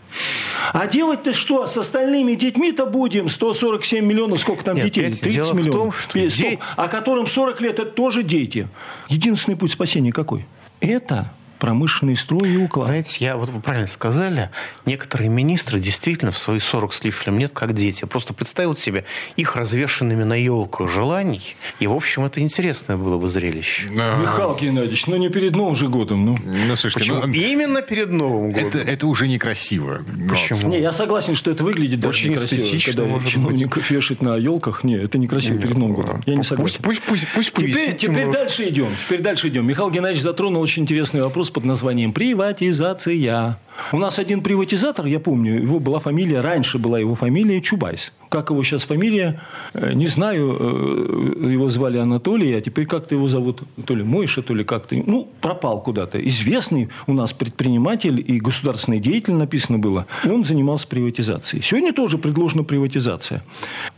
А 0.72 0.86
делать-то 0.86 1.34
что? 1.34 1.66
С 1.66 1.76
остальными 1.76 2.32
детьми-то 2.36 2.86
будем 2.86 3.28
147 3.28 4.02
миллионов, 4.02 4.40
сколько 4.40 4.64
там 4.64 4.74
Нет, 4.74 4.86
детей? 4.86 5.04
Петя, 5.10 5.20
30 5.24 5.34
дело 5.34 5.52
в 5.52 5.54
миллионов. 5.54 5.78
том, 5.82 5.92
что 5.92 6.30
Стоп. 6.30 6.50
де- 6.50 6.58
А 6.78 6.88
которым 6.88 7.26
40 7.26 7.60
лет, 7.60 7.78
это 7.78 7.90
тоже 7.90 8.22
дети. 8.22 8.66
Единственный 9.10 9.56
путь 9.56 9.72
спасения 9.72 10.10
какой? 10.10 10.46
Это 10.80 11.30
промышленный 11.58 12.16
строй 12.16 12.50
и 12.50 12.56
уклад. 12.56 12.88
Знаете, 12.88 13.24
я 13.24 13.36
вот 13.36 13.50
вы 13.50 13.60
правильно 13.60 13.86
сказали, 13.86 14.50
некоторые 14.86 15.28
министры 15.28 15.80
действительно 15.80 16.32
в 16.32 16.38
свои 16.38 16.60
40 16.60 16.94
с 16.94 17.04
лишним 17.04 17.38
лет 17.38 17.52
как 17.52 17.72
дети. 17.72 18.02
Я 18.02 18.06
просто 18.08 18.34
представил 18.34 18.74
себе 18.74 19.04
их 19.36 19.56
развешенными 19.56 20.22
на 20.24 20.34
елках 20.34 20.90
желаний. 20.90 21.56
И, 21.80 21.86
в 21.86 21.92
общем, 21.94 22.24
это 22.24 22.40
интересное 22.40 22.96
было 22.96 23.18
бы 23.18 23.28
зрелище. 23.28 23.88
Михаил 23.90 24.56
Геннадьевич, 24.56 25.06
ну 25.06 25.16
не 25.16 25.28
перед 25.28 25.52
Новым 25.52 25.74
же 25.74 25.88
годом, 25.88 26.24
ну. 26.24 26.38
Ну, 26.44 26.76
слушайте, 26.76 27.10
Почему? 27.10 27.26
ну, 27.26 27.32
Именно 27.32 27.82
перед 27.82 28.10
Новым 28.10 28.52
годом. 28.52 28.68
это, 28.68 28.78
это 28.78 29.06
уже 29.06 29.28
некрасиво. 29.28 30.00
Почему? 30.28 30.70
Не, 30.70 30.80
я 30.80 30.92
согласен, 30.92 31.34
что 31.34 31.50
это 31.50 31.64
выглядит 31.64 32.00
даже 32.00 32.10
Очень 32.10 32.30
некрасиво, 32.30 32.60
эстетично, 32.60 32.92
когда 32.92 33.04
может 33.10 33.28
чиновников 33.28 33.90
вешать 33.90 34.22
на 34.22 34.36
елках. 34.36 34.84
Не, 34.84 34.96
это 34.96 35.18
некрасиво 35.18 35.58
перед 35.58 35.76
Новым 35.76 35.94
годом. 35.94 36.22
Я 36.26 36.34
не 36.34 36.42
согласен. 36.42 36.78
Пусть, 36.82 37.02
пусть, 37.02 37.26
пусть, 37.34 37.52
пусть 37.52 37.52
Теперь, 37.52 37.74
повисит 37.74 37.98
теперь 37.98 38.30
дальше 38.30 38.68
идем. 38.68 38.88
Теперь 39.06 39.20
дальше 39.20 39.48
идем. 39.48 39.66
Михаил 39.66 39.90
Геннадьевич 39.90 40.22
затронул 40.22 40.62
очень 40.62 40.82
интересный 40.82 41.22
вопрос 41.22 41.47
под 41.50 41.64
названием 41.64 42.12
приватизация. 42.12 43.58
У 43.92 43.98
нас 43.98 44.18
один 44.18 44.42
приватизатор, 44.42 45.06
я 45.06 45.20
помню, 45.20 45.60
его 45.60 45.78
была 45.78 46.00
фамилия, 46.00 46.40
раньше 46.40 46.78
была 46.78 46.98
его 46.98 47.14
фамилия 47.14 47.60
Чубайс. 47.60 48.12
Как 48.28 48.50
его 48.50 48.62
сейчас 48.62 48.84
фамилия, 48.84 49.40
э, 49.74 49.92
не 49.94 50.06
знаю, 50.06 50.56
э, 50.58 51.50
его 51.52 51.68
звали 51.68 51.98
Анатолий, 51.98 52.52
а 52.54 52.60
теперь 52.60 52.86
как-то 52.86 53.14
его 53.14 53.28
зовут, 53.28 53.62
то 53.86 53.94
ли 53.94 54.02
Мойша, 54.02 54.42
то 54.42 54.54
ли 54.54 54.64
как-то, 54.64 54.94
ну, 54.94 55.28
пропал 55.40 55.82
куда-то. 55.82 56.18
Известный 56.28 56.88
у 57.06 57.12
нас 57.12 57.32
предприниматель 57.32 58.22
и 58.26 58.38
государственный 58.40 59.00
деятель 59.00 59.34
написано 59.34 59.78
было. 59.78 60.06
Он 60.24 60.44
занимался 60.44 60.86
приватизацией. 60.88 61.62
Сегодня 61.62 61.92
тоже 61.92 62.18
предложена 62.18 62.64
приватизация. 62.64 63.42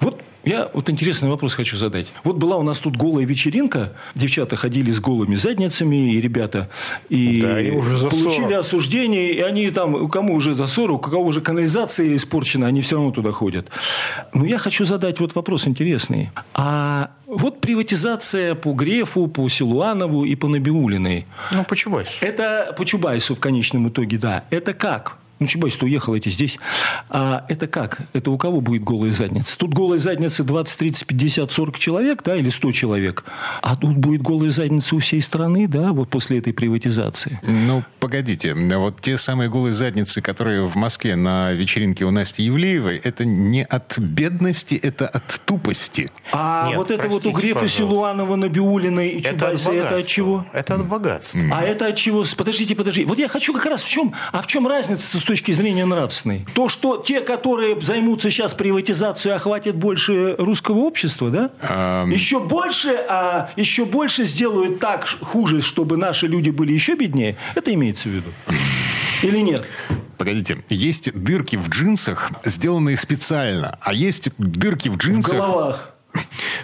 Вот 0.00 0.20
я 0.44 0.70
вот 0.72 0.88
интересный 0.88 1.28
вопрос 1.28 1.54
хочу 1.54 1.76
задать. 1.76 2.12
Вот 2.24 2.36
была 2.36 2.56
у 2.56 2.62
нас 2.62 2.78
тут 2.78 2.96
голая 2.96 3.26
вечеринка, 3.26 3.92
девчата 4.14 4.56
ходили 4.56 4.90
с 4.90 4.98
голыми 4.98 5.34
задницами, 5.34 6.14
и 6.14 6.20
ребята, 6.20 6.70
и 7.10 7.42
Да, 7.42 7.60
им 7.60 7.76
уже 7.76 7.98
за 7.98 8.08
получили 8.08 8.44
40. 8.44 8.60
осуждение, 8.60 9.32
и 9.32 9.40
они 9.40 9.70
там, 9.70 10.08
кому 10.08 10.34
уже 10.34 10.54
за 10.54 10.66
40, 10.66 11.08
у 11.08 11.10
кого 11.10 11.24
уже 11.24 11.42
канализация 11.42 12.16
испорчена, 12.16 12.68
они 12.68 12.80
все 12.80 12.96
равно 12.96 13.10
туда 13.10 13.32
ходят. 13.32 13.68
Но 14.34 14.44
я 14.44 14.58
хочу 14.58 14.84
задать 14.84 15.20
вот 15.20 15.34
вопрос 15.34 15.66
интересный. 15.66 16.30
А 16.54 17.10
вот 17.26 17.60
приватизация 17.60 18.54
по 18.54 18.72
Грефу, 18.72 19.26
по 19.26 19.48
Силуанову 19.48 20.24
и 20.24 20.34
по 20.34 20.48
Набиулиной. 20.48 21.26
Ну, 21.52 21.64
почему? 21.64 22.00
Это 22.20 22.74
по 22.76 22.84
Чубайсу 22.84 23.34
в 23.34 23.40
конечном 23.40 23.88
итоге, 23.88 24.18
да. 24.18 24.44
Это 24.50 24.74
как? 24.74 25.16
Ну, 25.40 25.46
Чубайс-то 25.46 25.86
уехал, 25.86 26.14
эти 26.14 26.28
здесь. 26.28 26.58
А 27.08 27.46
это 27.48 27.66
как? 27.66 28.02
Это 28.12 28.30
у 28.30 28.36
кого 28.36 28.60
будет 28.60 28.84
голая 28.84 29.10
задница? 29.10 29.56
Тут 29.56 29.72
голая 29.72 29.98
задница 29.98 30.44
20, 30.44 30.78
30, 30.78 31.06
50, 31.06 31.50
40 31.50 31.78
человек, 31.78 32.22
да, 32.22 32.36
или 32.36 32.50
100 32.50 32.72
человек. 32.72 33.24
А 33.62 33.74
тут 33.74 33.96
будет 33.96 34.20
голая 34.20 34.50
задница 34.50 34.96
у 34.96 34.98
всей 34.98 35.22
страны, 35.22 35.66
да, 35.66 35.92
вот 35.92 36.10
после 36.10 36.38
этой 36.38 36.52
приватизации. 36.52 37.40
Ну, 37.42 37.82
погодите. 38.00 38.54
Вот 38.54 39.00
те 39.00 39.18
самые 39.18 39.48
голые 39.50 39.74
задницы, 39.74 40.20
которые 40.22 40.66
в 40.66 40.74
Москве 40.76 41.16
на 41.16 41.52
вечеринке 41.52 42.04
у 42.04 42.10
Насти 42.10 42.42
Евлеевой, 42.44 43.00
это 43.04 43.24
не 43.24 43.64
от 43.64 43.98
бедности, 43.98 44.74
это 44.74 45.06
от 45.06 45.40
тупости. 45.44 46.08
А 46.32 46.68
Нет, 46.68 46.76
вот 46.76 46.90
это 46.90 47.08
вот 47.08 47.18
у 47.26 47.30
простите, 47.30 47.40
Грефа, 47.40 47.60
пожалуйста. 47.60 47.76
Силуанова, 47.76 48.36
Набиулиной 48.36 49.08
и 49.10 49.20
Это 49.22 49.48
от 49.48 49.60
Чубайса, 49.60 49.70
это 49.70 49.80
от 49.80 49.90
богатства. 49.90 50.10
чего? 50.10 50.46
Это 50.52 50.74
от 50.74 50.86
богатства. 50.86 51.40
А 51.52 51.62
это 51.62 51.86
от 51.86 51.96
чего? 51.96 52.24
Подождите, 52.36 52.74
подождите. 52.74 53.06
Вот 53.06 53.18
я 53.18 53.28
хочу 53.28 53.52
как 53.52 53.66
раз 53.66 53.82
в 53.82 53.88
чем, 53.88 54.14
а 54.32 54.42
в 54.42 54.46
чем 54.46 54.66
разница 54.66 55.18
с 55.18 55.22
точки 55.22 55.52
зрения 55.52 55.84
нравственной? 55.84 56.46
То, 56.54 56.68
что 56.68 56.96
те, 56.96 57.20
которые 57.20 57.78
займутся 57.80 58.30
сейчас 58.30 58.54
приватизацией, 58.54 59.34
охватят 59.36 59.76
больше 59.76 60.36
русского 60.38 60.78
общества, 60.78 61.30
да? 61.30 61.50
Ам. 61.68 62.10
Еще 62.10 62.40
больше, 62.40 62.96
а 63.08 63.50
еще 63.56 63.84
больше 63.84 64.24
сделают 64.24 64.78
так 64.78 65.06
хуже, 65.20 65.60
чтобы 65.60 65.96
наши 65.96 66.26
люди 66.26 66.50
были 66.50 66.72
еще 66.72 66.94
беднее. 66.94 67.36
Это 67.54 67.72
имеется 67.90 68.08
в 68.08 68.12
виду? 68.12 68.30
Или 69.22 69.40
нет? 69.40 69.64
Погодите, 70.16 70.58
есть 70.68 71.12
дырки 71.14 71.56
в 71.56 71.68
джинсах, 71.68 72.30
сделанные 72.44 72.96
специально, 72.96 73.78
а 73.80 73.92
есть 73.92 74.30
дырки 74.38 74.88
в 74.88 74.94
В 74.94 74.96
джинсах, 74.98 75.34
головах. 75.34 75.89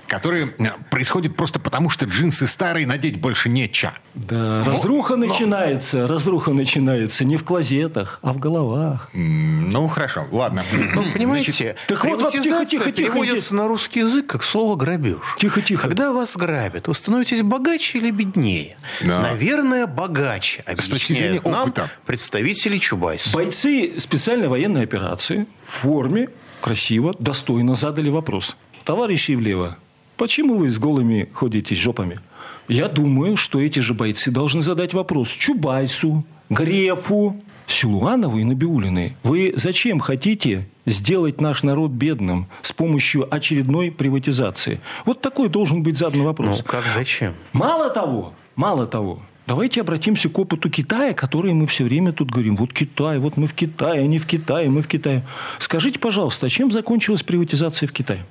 которые 0.07 0.49
э, 0.59 0.65
происходят 0.91 1.37
просто 1.37 1.59
потому, 1.59 1.91
что 1.91 2.07
джинсы 2.07 2.47
старые, 2.47 2.87
надеть 2.87 3.21
больше 3.21 3.49
неча. 3.49 3.95
Да, 4.15 4.65
разруха 4.65 5.17
начинается, 5.17 6.07
разруха 6.07 6.53
начинается 6.53 7.25
не 7.25 7.37
в 7.37 7.45
клозетах, 7.45 8.19
а 8.23 8.33
в 8.33 8.39
головах. 8.39 9.11
Ну, 9.15 9.89
хорошо, 9.89 10.27
ладно. 10.31 10.65
Ну, 10.95 11.03
понимаете, 11.13 11.77
Так 11.87 12.05
вот, 12.05 12.23
вот, 12.23 12.33
тихо, 12.33 12.65
тихо, 12.65 12.67
тихо, 12.67 12.93
переводится 12.93 13.55
на 13.55 13.69
русский 13.69 14.01
язык 14.01 14.27
как 14.27 14.43
слово 14.43 14.77
«грабеж». 14.77 15.37
Тихо, 15.39 15.63
тихо. 15.63 15.89
Когда 15.89 16.13
вас 16.13 16.37
грабят, 16.37 16.89
вы 16.89 16.95
становитесь 16.95 17.43
богаче 17.43 17.99
или 17.99 18.11
беднее? 18.11 18.77
Да. 19.03 19.21
Наверное, 19.21 19.87
богаче, 19.87 20.63
объясняют 20.67 21.45
нам 21.45 21.69
опыта. 21.69 21.91
представители 22.05 22.79
Чубайса. 22.79 23.31
Бойцы 23.33 23.95
специальной 23.99 24.49
военной 24.49 24.83
операции 24.83 25.47
в 25.65 25.71
форме, 25.71 26.29
красиво, 26.61 27.15
достойно 27.19 27.75
задали 27.75 28.11
вопрос. 28.11 28.57
Товарищ 28.87 29.31
Ивлева, 29.31 29.77
почему 30.17 30.59
вы 30.59 30.71
с 30.71 30.79
голыми 30.79 31.29
ходите 31.33 31.75
с 31.75 31.79
жопами? 31.79 32.21
Я 32.69 32.87
думаю, 32.87 33.37
что 33.37 33.61
эти 33.61 33.81
же 33.81 33.95
бойцы 33.95 34.31
должны 34.31 34.63
задать 34.63 34.95
вопрос 34.95 35.29
Чубайсу, 35.29 36.25
Грефу, 36.51 37.43
Силуанову 37.67 38.39
и 38.39 38.45
Набиулиной. 38.45 39.17
Вы 39.25 39.53
зачем 39.57 39.99
хотите 39.99 40.69
сделать 40.87 41.41
наш 41.41 41.65
народ 41.65 41.91
бедным 41.91 42.47
с 42.63 42.73
помощью 42.73 43.27
очередной 43.29 43.91
приватизации? 43.91 44.79
Вот 45.05 45.21
такой 45.21 45.49
должен 45.49 45.83
быть 45.83 45.99
задан 45.99 46.23
вопрос. 46.23 46.59
Ну, 46.59 46.65
как 46.65 46.85
зачем? 46.95 47.35
Мало 47.53 47.91
того, 47.91 48.35
мало 48.55 48.87
того, 48.87 49.19
давайте 49.49 49.81
обратимся 49.81 50.29
к 50.29 50.39
опыту 50.39 50.71
Китая, 50.71 51.13
который 51.13 51.53
мы 51.55 51.67
все 51.67 51.83
время 51.83 52.13
тут 52.13 52.31
говорим. 52.31 52.55
Вот 52.55 52.73
Китай, 52.73 53.19
вот 53.19 53.37
мы 53.37 53.49
в 53.49 53.53
Китае, 53.55 54.03
они 54.03 54.21
в 54.21 54.27
Китае, 54.27 54.71
мы 54.71 54.81
в 54.81 54.87
Китае. 54.87 55.25
Скажите, 55.59 55.99
пожалуйста, 55.99 56.47
а 56.47 56.49
чем 56.49 56.71
закончилась 56.71 57.25
приватизация 57.25 57.89
в 57.89 57.93
Китае? 57.93 58.25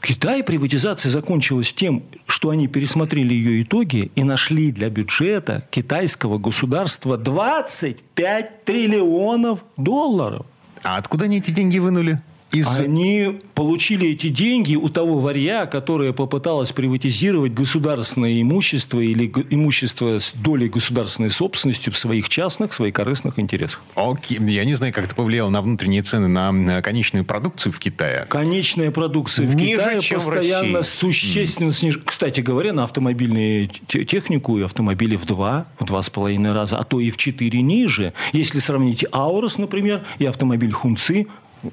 В 0.00 0.06
Китае 0.06 0.44
приватизация 0.44 1.10
закончилась 1.10 1.72
тем, 1.72 2.04
что 2.26 2.50
они 2.50 2.68
пересмотрели 2.68 3.34
ее 3.34 3.62
итоги 3.62 4.10
и 4.14 4.22
нашли 4.22 4.70
для 4.70 4.90
бюджета 4.90 5.66
китайского 5.70 6.38
государства 6.38 7.18
25 7.18 8.64
триллионов 8.64 9.64
долларов. 9.76 10.46
А 10.84 10.98
откуда 10.98 11.24
они 11.24 11.38
эти 11.38 11.50
деньги 11.50 11.78
вынули? 11.78 12.20
Из... 12.52 12.66
Они 12.78 13.40
получили 13.54 14.08
эти 14.10 14.28
деньги 14.28 14.74
у 14.74 14.88
того 14.88 15.18
варья, 15.18 15.66
которое 15.66 16.12
попыталось 16.12 16.72
приватизировать 16.72 17.52
государственное 17.52 18.40
имущество 18.40 19.00
или 19.00 19.30
имущество 19.50 20.18
с 20.18 20.32
долей 20.34 20.68
государственной 20.68 21.30
собственности 21.30 21.90
в 21.90 21.98
своих 21.98 22.28
частных, 22.28 22.72
своих 22.72 22.94
корыстных 22.94 23.38
интересах. 23.38 23.82
Окей. 23.94 24.38
Я 24.40 24.64
не 24.64 24.74
знаю, 24.74 24.92
как 24.92 25.04
это 25.04 25.14
повлияло 25.14 25.50
на 25.50 25.60
внутренние 25.60 26.02
цены 26.02 26.28
на 26.28 26.80
конечную 26.82 27.24
продукцию 27.24 27.72
в 27.72 27.78
Китае. 27.78 28.24
Конечная 28.28 28.90
продукция 28.90 29.46
в 29.46 29.54
Ниже, 29.54 29.78
Китае 29.78 30.00
чем 30.00 30.18
постоянно 30.18 30.82
в 30.82 30.86
существенно 30.86 31.72
снижается. 31.72 32.08
Кстати 32.08 32.40
говоря, 32.40 32.72
на 32.72 32.84
автомобильную 32.84 33.68
технику 33.68 34.58
и 34.58 34.62
автомобили 34.62 35.16
в 35.16 35.26
два, 35.26 35.66
в 35.78 35.84
два 35.84 36.02
с 36.02 36.10
половиной 36.10 36.52
раза, 36.52 36.78
а 36.78 36.84
то 36.84 37.00
и 37.00 37.10
в 37.10 37.16
четыре 37.16 37.60
ниже. 37.60 38.12
Если 38.32 38.58
сравнить 38.58 39.04
Аурос, 39.12 39.58
например, 39.58 40.04
и 40.18 40.24
автомобиль 40.24 40.72
Хунцы, 40.72 41.26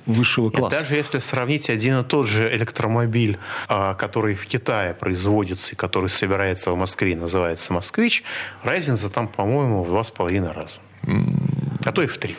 высшего 0.05 0.49
класса. 0.49 0.75
И 0.75 0.79
даже 0.79 0.95
если 0.95 1.19
сравнить 1.19 1.69
один 1.69 1.99
и 1.99 2.03
тот 2.03 2.27
же 2.27 2.53
электромобиль, 2.55 3.37
а, 3.67 3.93
который 3.93 4.35
в 4.35 4.45
Китае 4.45 4.93
производится 4.93 5.73
и 5.73 5.75
который 5.75 6.09
собирается 6.09 6.71
в 6.71 6.77
Москве, 6.77 7.15
называется 7.15 7.73
«Москвич», 7.73 8.23
разница 8.63 9.09
там, 9.09 9.27
по-моему, 9.27 9.83
в 9.83 9.87
два 9.87 10.03
с 10.03 10.11
половиной 10.11 10.51
раза. 10.51 10.79
А 11.85 11.91
то 11.91 12.01
и 12.01 12.07
в 12.07 12.17
три. 12.17 12.35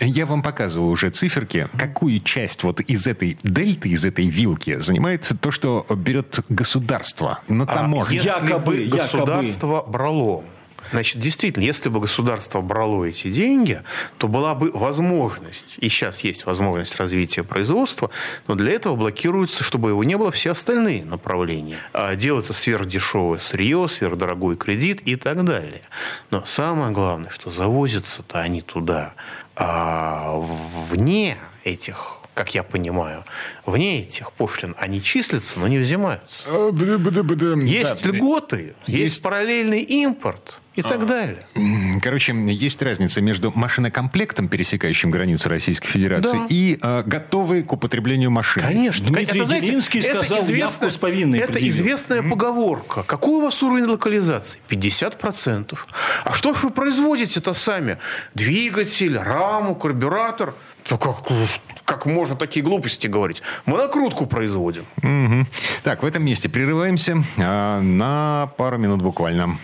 Я 0.00 0.24
вам 0.24 0.42
показывал 0.42 0.88
уже 0.88 1.10
циферки. 1.10 1.68
Какую 1.76 2.20
часть 2.20 2.62
вот 2.62 2.80
из 2.80 3.06
этой 3.06 3.36
дельты, 3.42 3.90
из 3.90 4.06
этой 4.06 4.26
вилки 4.26 4.76
занимает 4.76 5.30
то, 5.40 5.50
что 5.50 5.84
берет 5.90 6.40
государство 6.48 7.40
на 7.48 7.66
таможне? 7.66 8.20
А 8.20 8.24
если 8.24 8.46
якобы, 8.46 8.76
бы 8.76 8.84
государство 8.86 9.74
якобы. 9.76 9.92
брало 9.92 10.44
Значит, 10.90 11.20
действительно, 11.20 11.64
если 11.64 11.88
бы 11.88 12.00
государство 12.00 12.60
брало 12.60 13.04
эти 13.04 13.30
деньги, 13.30 13.82
то 14.18 14.28
была 14.28 14.54
бы 14.54 14.70
возможность, 14.72 15.76
и 15.78 15.88
сейчас 15.88 16.20
есть 16.20 16.46
возможность 16.46 16.96
развития 16.96 17.42
производства, 17.42 18.10
но 18.46 18.54
для 18.54 18.72
этого 18.72 18.96
блокируются, 18.96 19.64
чтобы 19.64 19.90
его 19.90 20.04
не 20.04 20.16
было, 20.16 20.30
все 20.30 20.50
остальные 20.52 21.04
направления. 21.04 21.78
А 21.92 22.14
делается 22.14 22.52
сверхдешевое 22.52 23.38
сырье, 23.38 23.86
сверхдорогой 23.88 24.56
кредит 24.56 25.02
и 25.02 25.16
так 25.16 25.44
далее. 25.44 25.82
Но 26.30 26.44
самое 26.44 26.92
главное, 26.92 27.30
что 27.30 27.50
завозятся-то 27.50 28.40
они 28.40 28.62
туда 28.62 29.14
а 29.56 30.36
вне 30.90 31.38
этих 31.64 32.12
как 32.34 32.54
я 32.54 32.62
понимаю, 32.62 33.24
вне 33.64 34.02
этих 34.02 34.30
пошлин 34.30 34.74
они 34.78 35.02
числятся, 35.02 35.58
но 35.58 35.68
не 35.68 35.78
взимаются. 35.78 36.44
А, 36.46 36.70
есть 37.64 38.04
льготы, 38.04 38.74
есть 38.86 39.22
параллельный 39.22 39.80
импорт 39.80 40.60
и 40.76 40.82
так 40.82 41.02
а, 41.02 41.06
далее. 41.06 41.38
Короче, 42.02 42.34
есть 42.34 42.80
разница 42.82 43.20
между 43.22 43.50
машинокомплектом, 43.54 44.48
пересекающим 44.48 45.10
границу 45.10 45.48
Российской 45.48 45.88
Федерации, 45.88 46.38
да. 46.38 46.46
и 46.50 46.78
э, 46.80 47.02
готовой 47.04 47.62
к 47.62 47.72
употреблению 47.72 48.30
машины. 48.30 48.66
Конечно. 48.66 49.06
Дмитрий 49.06 49.40
это, 49.40 49.46
знаете, 49.46 49.66
Делинский 49.68 50.00
это 50.00 50.22
сказал, 50.22 50.44
известная, 50.44 50.90
с 50.90 50.98
повинной 50.98 51.38
Это 51.38 51.66
известная 51.66 52.20
mm. 52.20 52.30
поговорка. 52.30 53.02
Какой 53.02 53.38
у 53.38 53.40
вас 53.40 53.62
уровень 53.62 53.86
локализации? 53.86 54.60
50%. 54.68 55.76
А 56.24 56.34
что 56.34 56.54
ж 56.54 56.64
вы 56.64 56.70
производите-то 56.70 57.54
сами? 57.54 57.96
Двигатель, 58.34 59.16
раму, 59.16 59.74
карбюратор? 59.74 60.54
То 60.84 60.98
как, 60.98 61.16
как 61.84 62.06
можно 62.06 62.36
такие 62.36 62.64
глупости 62.64 63.06
говорить? 63.06 63.42
Мы 63.64 63.78
накрутку 63.78 64.26
производим. 64.26 64.84
Угу. 64.98 65.46
Так, 65.82 66.02
в 66.02 66.06
этом 66.06 66.24
месте 66.24 66.48
прерываемся 66.48 67.24
а, 67.38 67.80
на 67.80 68.50
пару 68.56 68.78
минут 68.78 69.02
буквально. 69.02 69.58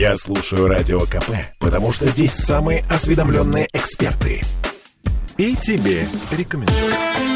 Я 0.00 0.16
слушаю 0.16 0.66
Радио 0.66 1.00
КП, 1.00 1.30
потому 1.58 1.92
что 1.92 2.08
здесь 2.08 2.32
самые 2.32 2.82
осведомленные 2.88 3.68
эксперты. 3.74 4.40
И 5.36 5.54
тебе 5.56 6.08
рекомендую. 6.30 7.29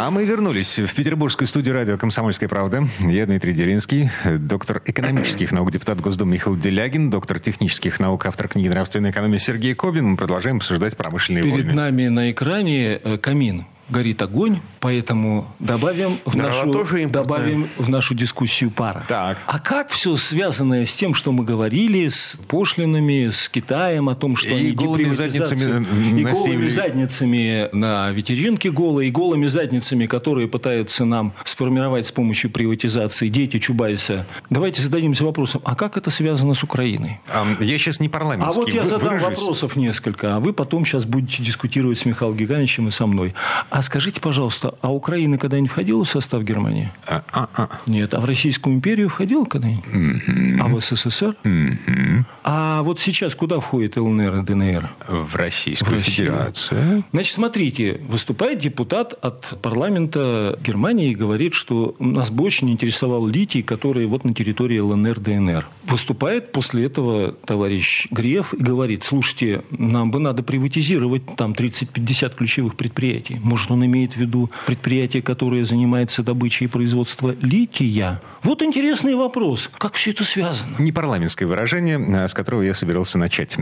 А 0.00 0.12
мы 0.12 0.24
вернулись 0.24 0.78
в 0.78 0.94
петербургскую 0.94 1.48
студию 1.48 1.74
радио 1.74 1.98
«Комсомольская 1.98 2.48
правда». 2.48 2.86
Я 3.00 3.26
Дмитрий 3.26 3.52
Делинский, 3.52 4.08
доктор 4.38 4.80
экономических 4.86 5.50
наук, 5.50 5.72
депутат 5.72 6.00
Госдумы 6.00 6.34
Михаил 6.34 6.56
Делягин, 6.56 7.10
доктор 7.10 7.40
технических 7.40 7.98
наук, 7.98 8.24
автор 8.26 8.46
книги 8.46 8.68
«Нравственная 8.68 9.10
экономия» 9.10 9.40
Сергей 9.40 9.74
Кобин. 9.74 10.10
Мы 10.10 10.16
продолжаем 10.16 10.58
обсуждать 10.58 10.96
промышленные 10.96 11.42
Перед 11.42 11.56
войны. 11.56 11.72
нами 11.72 12.06
на 12.06 12.30
экране 12.30 13.00
э, 13.02 13.18
камин 13.18 13.66
горит 13.88 14.20
огонь, 14.22 14.60
поэтому 14.80 15.46
добавим 15.58 16.18
в, 16.24 16.36
нашу, 16.36 16.72
добавим 17.08 17.68
в 17.76 17.88
нашу 17.88 18.14
дискуссию 18.14 18.70
пара. 18.70 19.04
Так. 19.08 19.38
А 19.46 19.58
как 19.58 19.90
все 19.90 20.16
связанное 20.16 20.86
с 20.86 20.94
тем, 20.94 21.14
что 21.14 21.32
мы 21.32 21.44
говорили, 21.44 22.08
с 22.08 22.38
пошлинами, 22.48 23.30
с 23.30 23.48
Китаем, 23.48 24.08
о 24.08 24.14
том, 24.14 24.36
что 24.36 24.48
и 24.48 24.54
они 24.54 24.72
голыми 24.72 25.14
задницами 25.14 25.86
и 26.18 26.22
на 26.22 26.32
голыми 26.32 26.66
задницами 26.66 27.68
на 27.72 28.10
ветеринке 28.10 28.70
голые, 28.70 29.08
и 29.08 29.10
голыми 29.10 29.46
задницами, 29.46 30.06
которые 30.06 30.48
пытаются 30.48 31.04
нам 31.04 31.32
сформировать 31.44 32.06
с 32.06 32.12
помощью 32.12 32.50
приватизации 32.50 33.28
дети 33.28 33.58
Чубайса. 33.58 34.26
Давайте 34.50 34.82
зададимся 34.82 35.24
вопросом, 35.24 35.62
а 35.64 35.74
как 35.74 35.96
это 35.96 36.10
связано 36.10 36.54
с 36.54 36.62
Украиной? 36.62 37.20
Я 37.60 37.78
сейчас 37.78 38.00
не 38.00 38.08
парламентский. 38.08 38.60
А 38.60 38.60
вот 38.60 38.70
я 38.70 38.84
задам 38.84 39.16
выражусь. 39.16 39.38
вопросов 39.38 39.76
несколько, 39.76 40.36
а 40.36 40.40
вы 40.40 40.52
потом 40.52 40.84
сейчас 40.84 41.04
будете 41.04 41.42
дискутировать 41.42 41.98
с 41.98 42.04
Михаилом 42.04 42.36
Гигановичем 42.36 42.88
и 42.88 42.90
со 42.90 43.06
мной. 43.06 43.34
А 43.78 43.82
скажите, 43.82 44.20
пожалуйста, 44.20 44.74
а 44.80 44.92
Украина 44.92 45.38
когда-нибудь 45.38 45.70
входила 45.70 46.02
в 46.02 46.08
состав 46.08 46.42
Германии? 46.42 46.90
А, 47.06 47.22
а, 47.32 47.48
а. 47.54 47.68
Нет. 47.86 48.12
А 48.12 48.18
в 48.18 48.24
Российскую 48.24 48.74
империю 48.74 49.08
входила 49.08 49.44
когда-нибудь? 49.44 49.84
Mm-hmm. 49.86 50.60
А 50.60 50.66
в 50.66 50.80
СССР? 50.80 51.36
Mm-hmm. 51.44 52.24
А 52.42 52.82
вот 52.82 52.98
сейчас 52.98 53.36
куда 53.36 53.60
входит 53.60 53.96
ЛНР 53.96 54.40
и 54.40 54.42
ДНР? 54.42 54.90
В 55.06 55.36
Российскую 55.36 56.00
в 56.00 56.02
Федерацию. 56.02 57.04
Значит, 57.12 57.34
смотрите, 57.36 58.00
выступает 58.08 58.58
депутат 58.58 59.12
от 59.24 59.56
парламента 59.62 60.58
Германии 60.60 61.12
и 61.12 61.14
говорит, 61.14 61.54
что 61.54 61.94
нас 62.00 62.32
бы 62.32 62.42
очень 62.42 62.70
интересовал 62.70 63.28
литий, 63.28 63.62
который 63.62 64.06
вот 64.06 64.24
на 64.24 64.34
территории 64.34 64.80
ЛНР, 64.80 65.20
ДНР. 65.20 65.68
Выступает 65.84 66.50
после 66.50 66.86
этого 66.86 67.30
товарищ 67.30 68.08
Греф 68.10 68.54
и 68.54 68.56
говорит, 68.60 69.04
слушайте, 69.04 69.62
нам 69.70 70.10
бы 70.10 70.18
надо 70.18 70.42
приватизировать 70.42 71.22
там 71.36 71.52
30-50 71.52 72.34
ключевых 72.34 72.74
предприятий. 72.74 73.38
Может, 73.40 73.67
может, 73.68 73.70
он 73.70 73.84
имеет 73.84 74.14
в 74.14 74.16
виду 74.16 74.50
предприятие, 74.66 75.22
которое 75.22 75.64
занимается 75.64 76.22
добычей 76.22 76.66
и 76.66 76.68
производством 76.68 77.36
лития? 77.42 78.20
Вот 78.42 78.62
интересный 78.62 79.14
вопрос. 79.14 79.70
Как 79.78 79.94
все 79.94 80.10
это 80.10 80.24
связано? 80.24 80.76
Не 80.78 80.92
парламентское 80.92 81.48
выражение, 81.48 81.98
а, 81.98 82.28
с 82.28 82.34
которого 82.34 82.62
я 82.62 82.74
собирался 82.74 83.18
начать. 83.18 83.56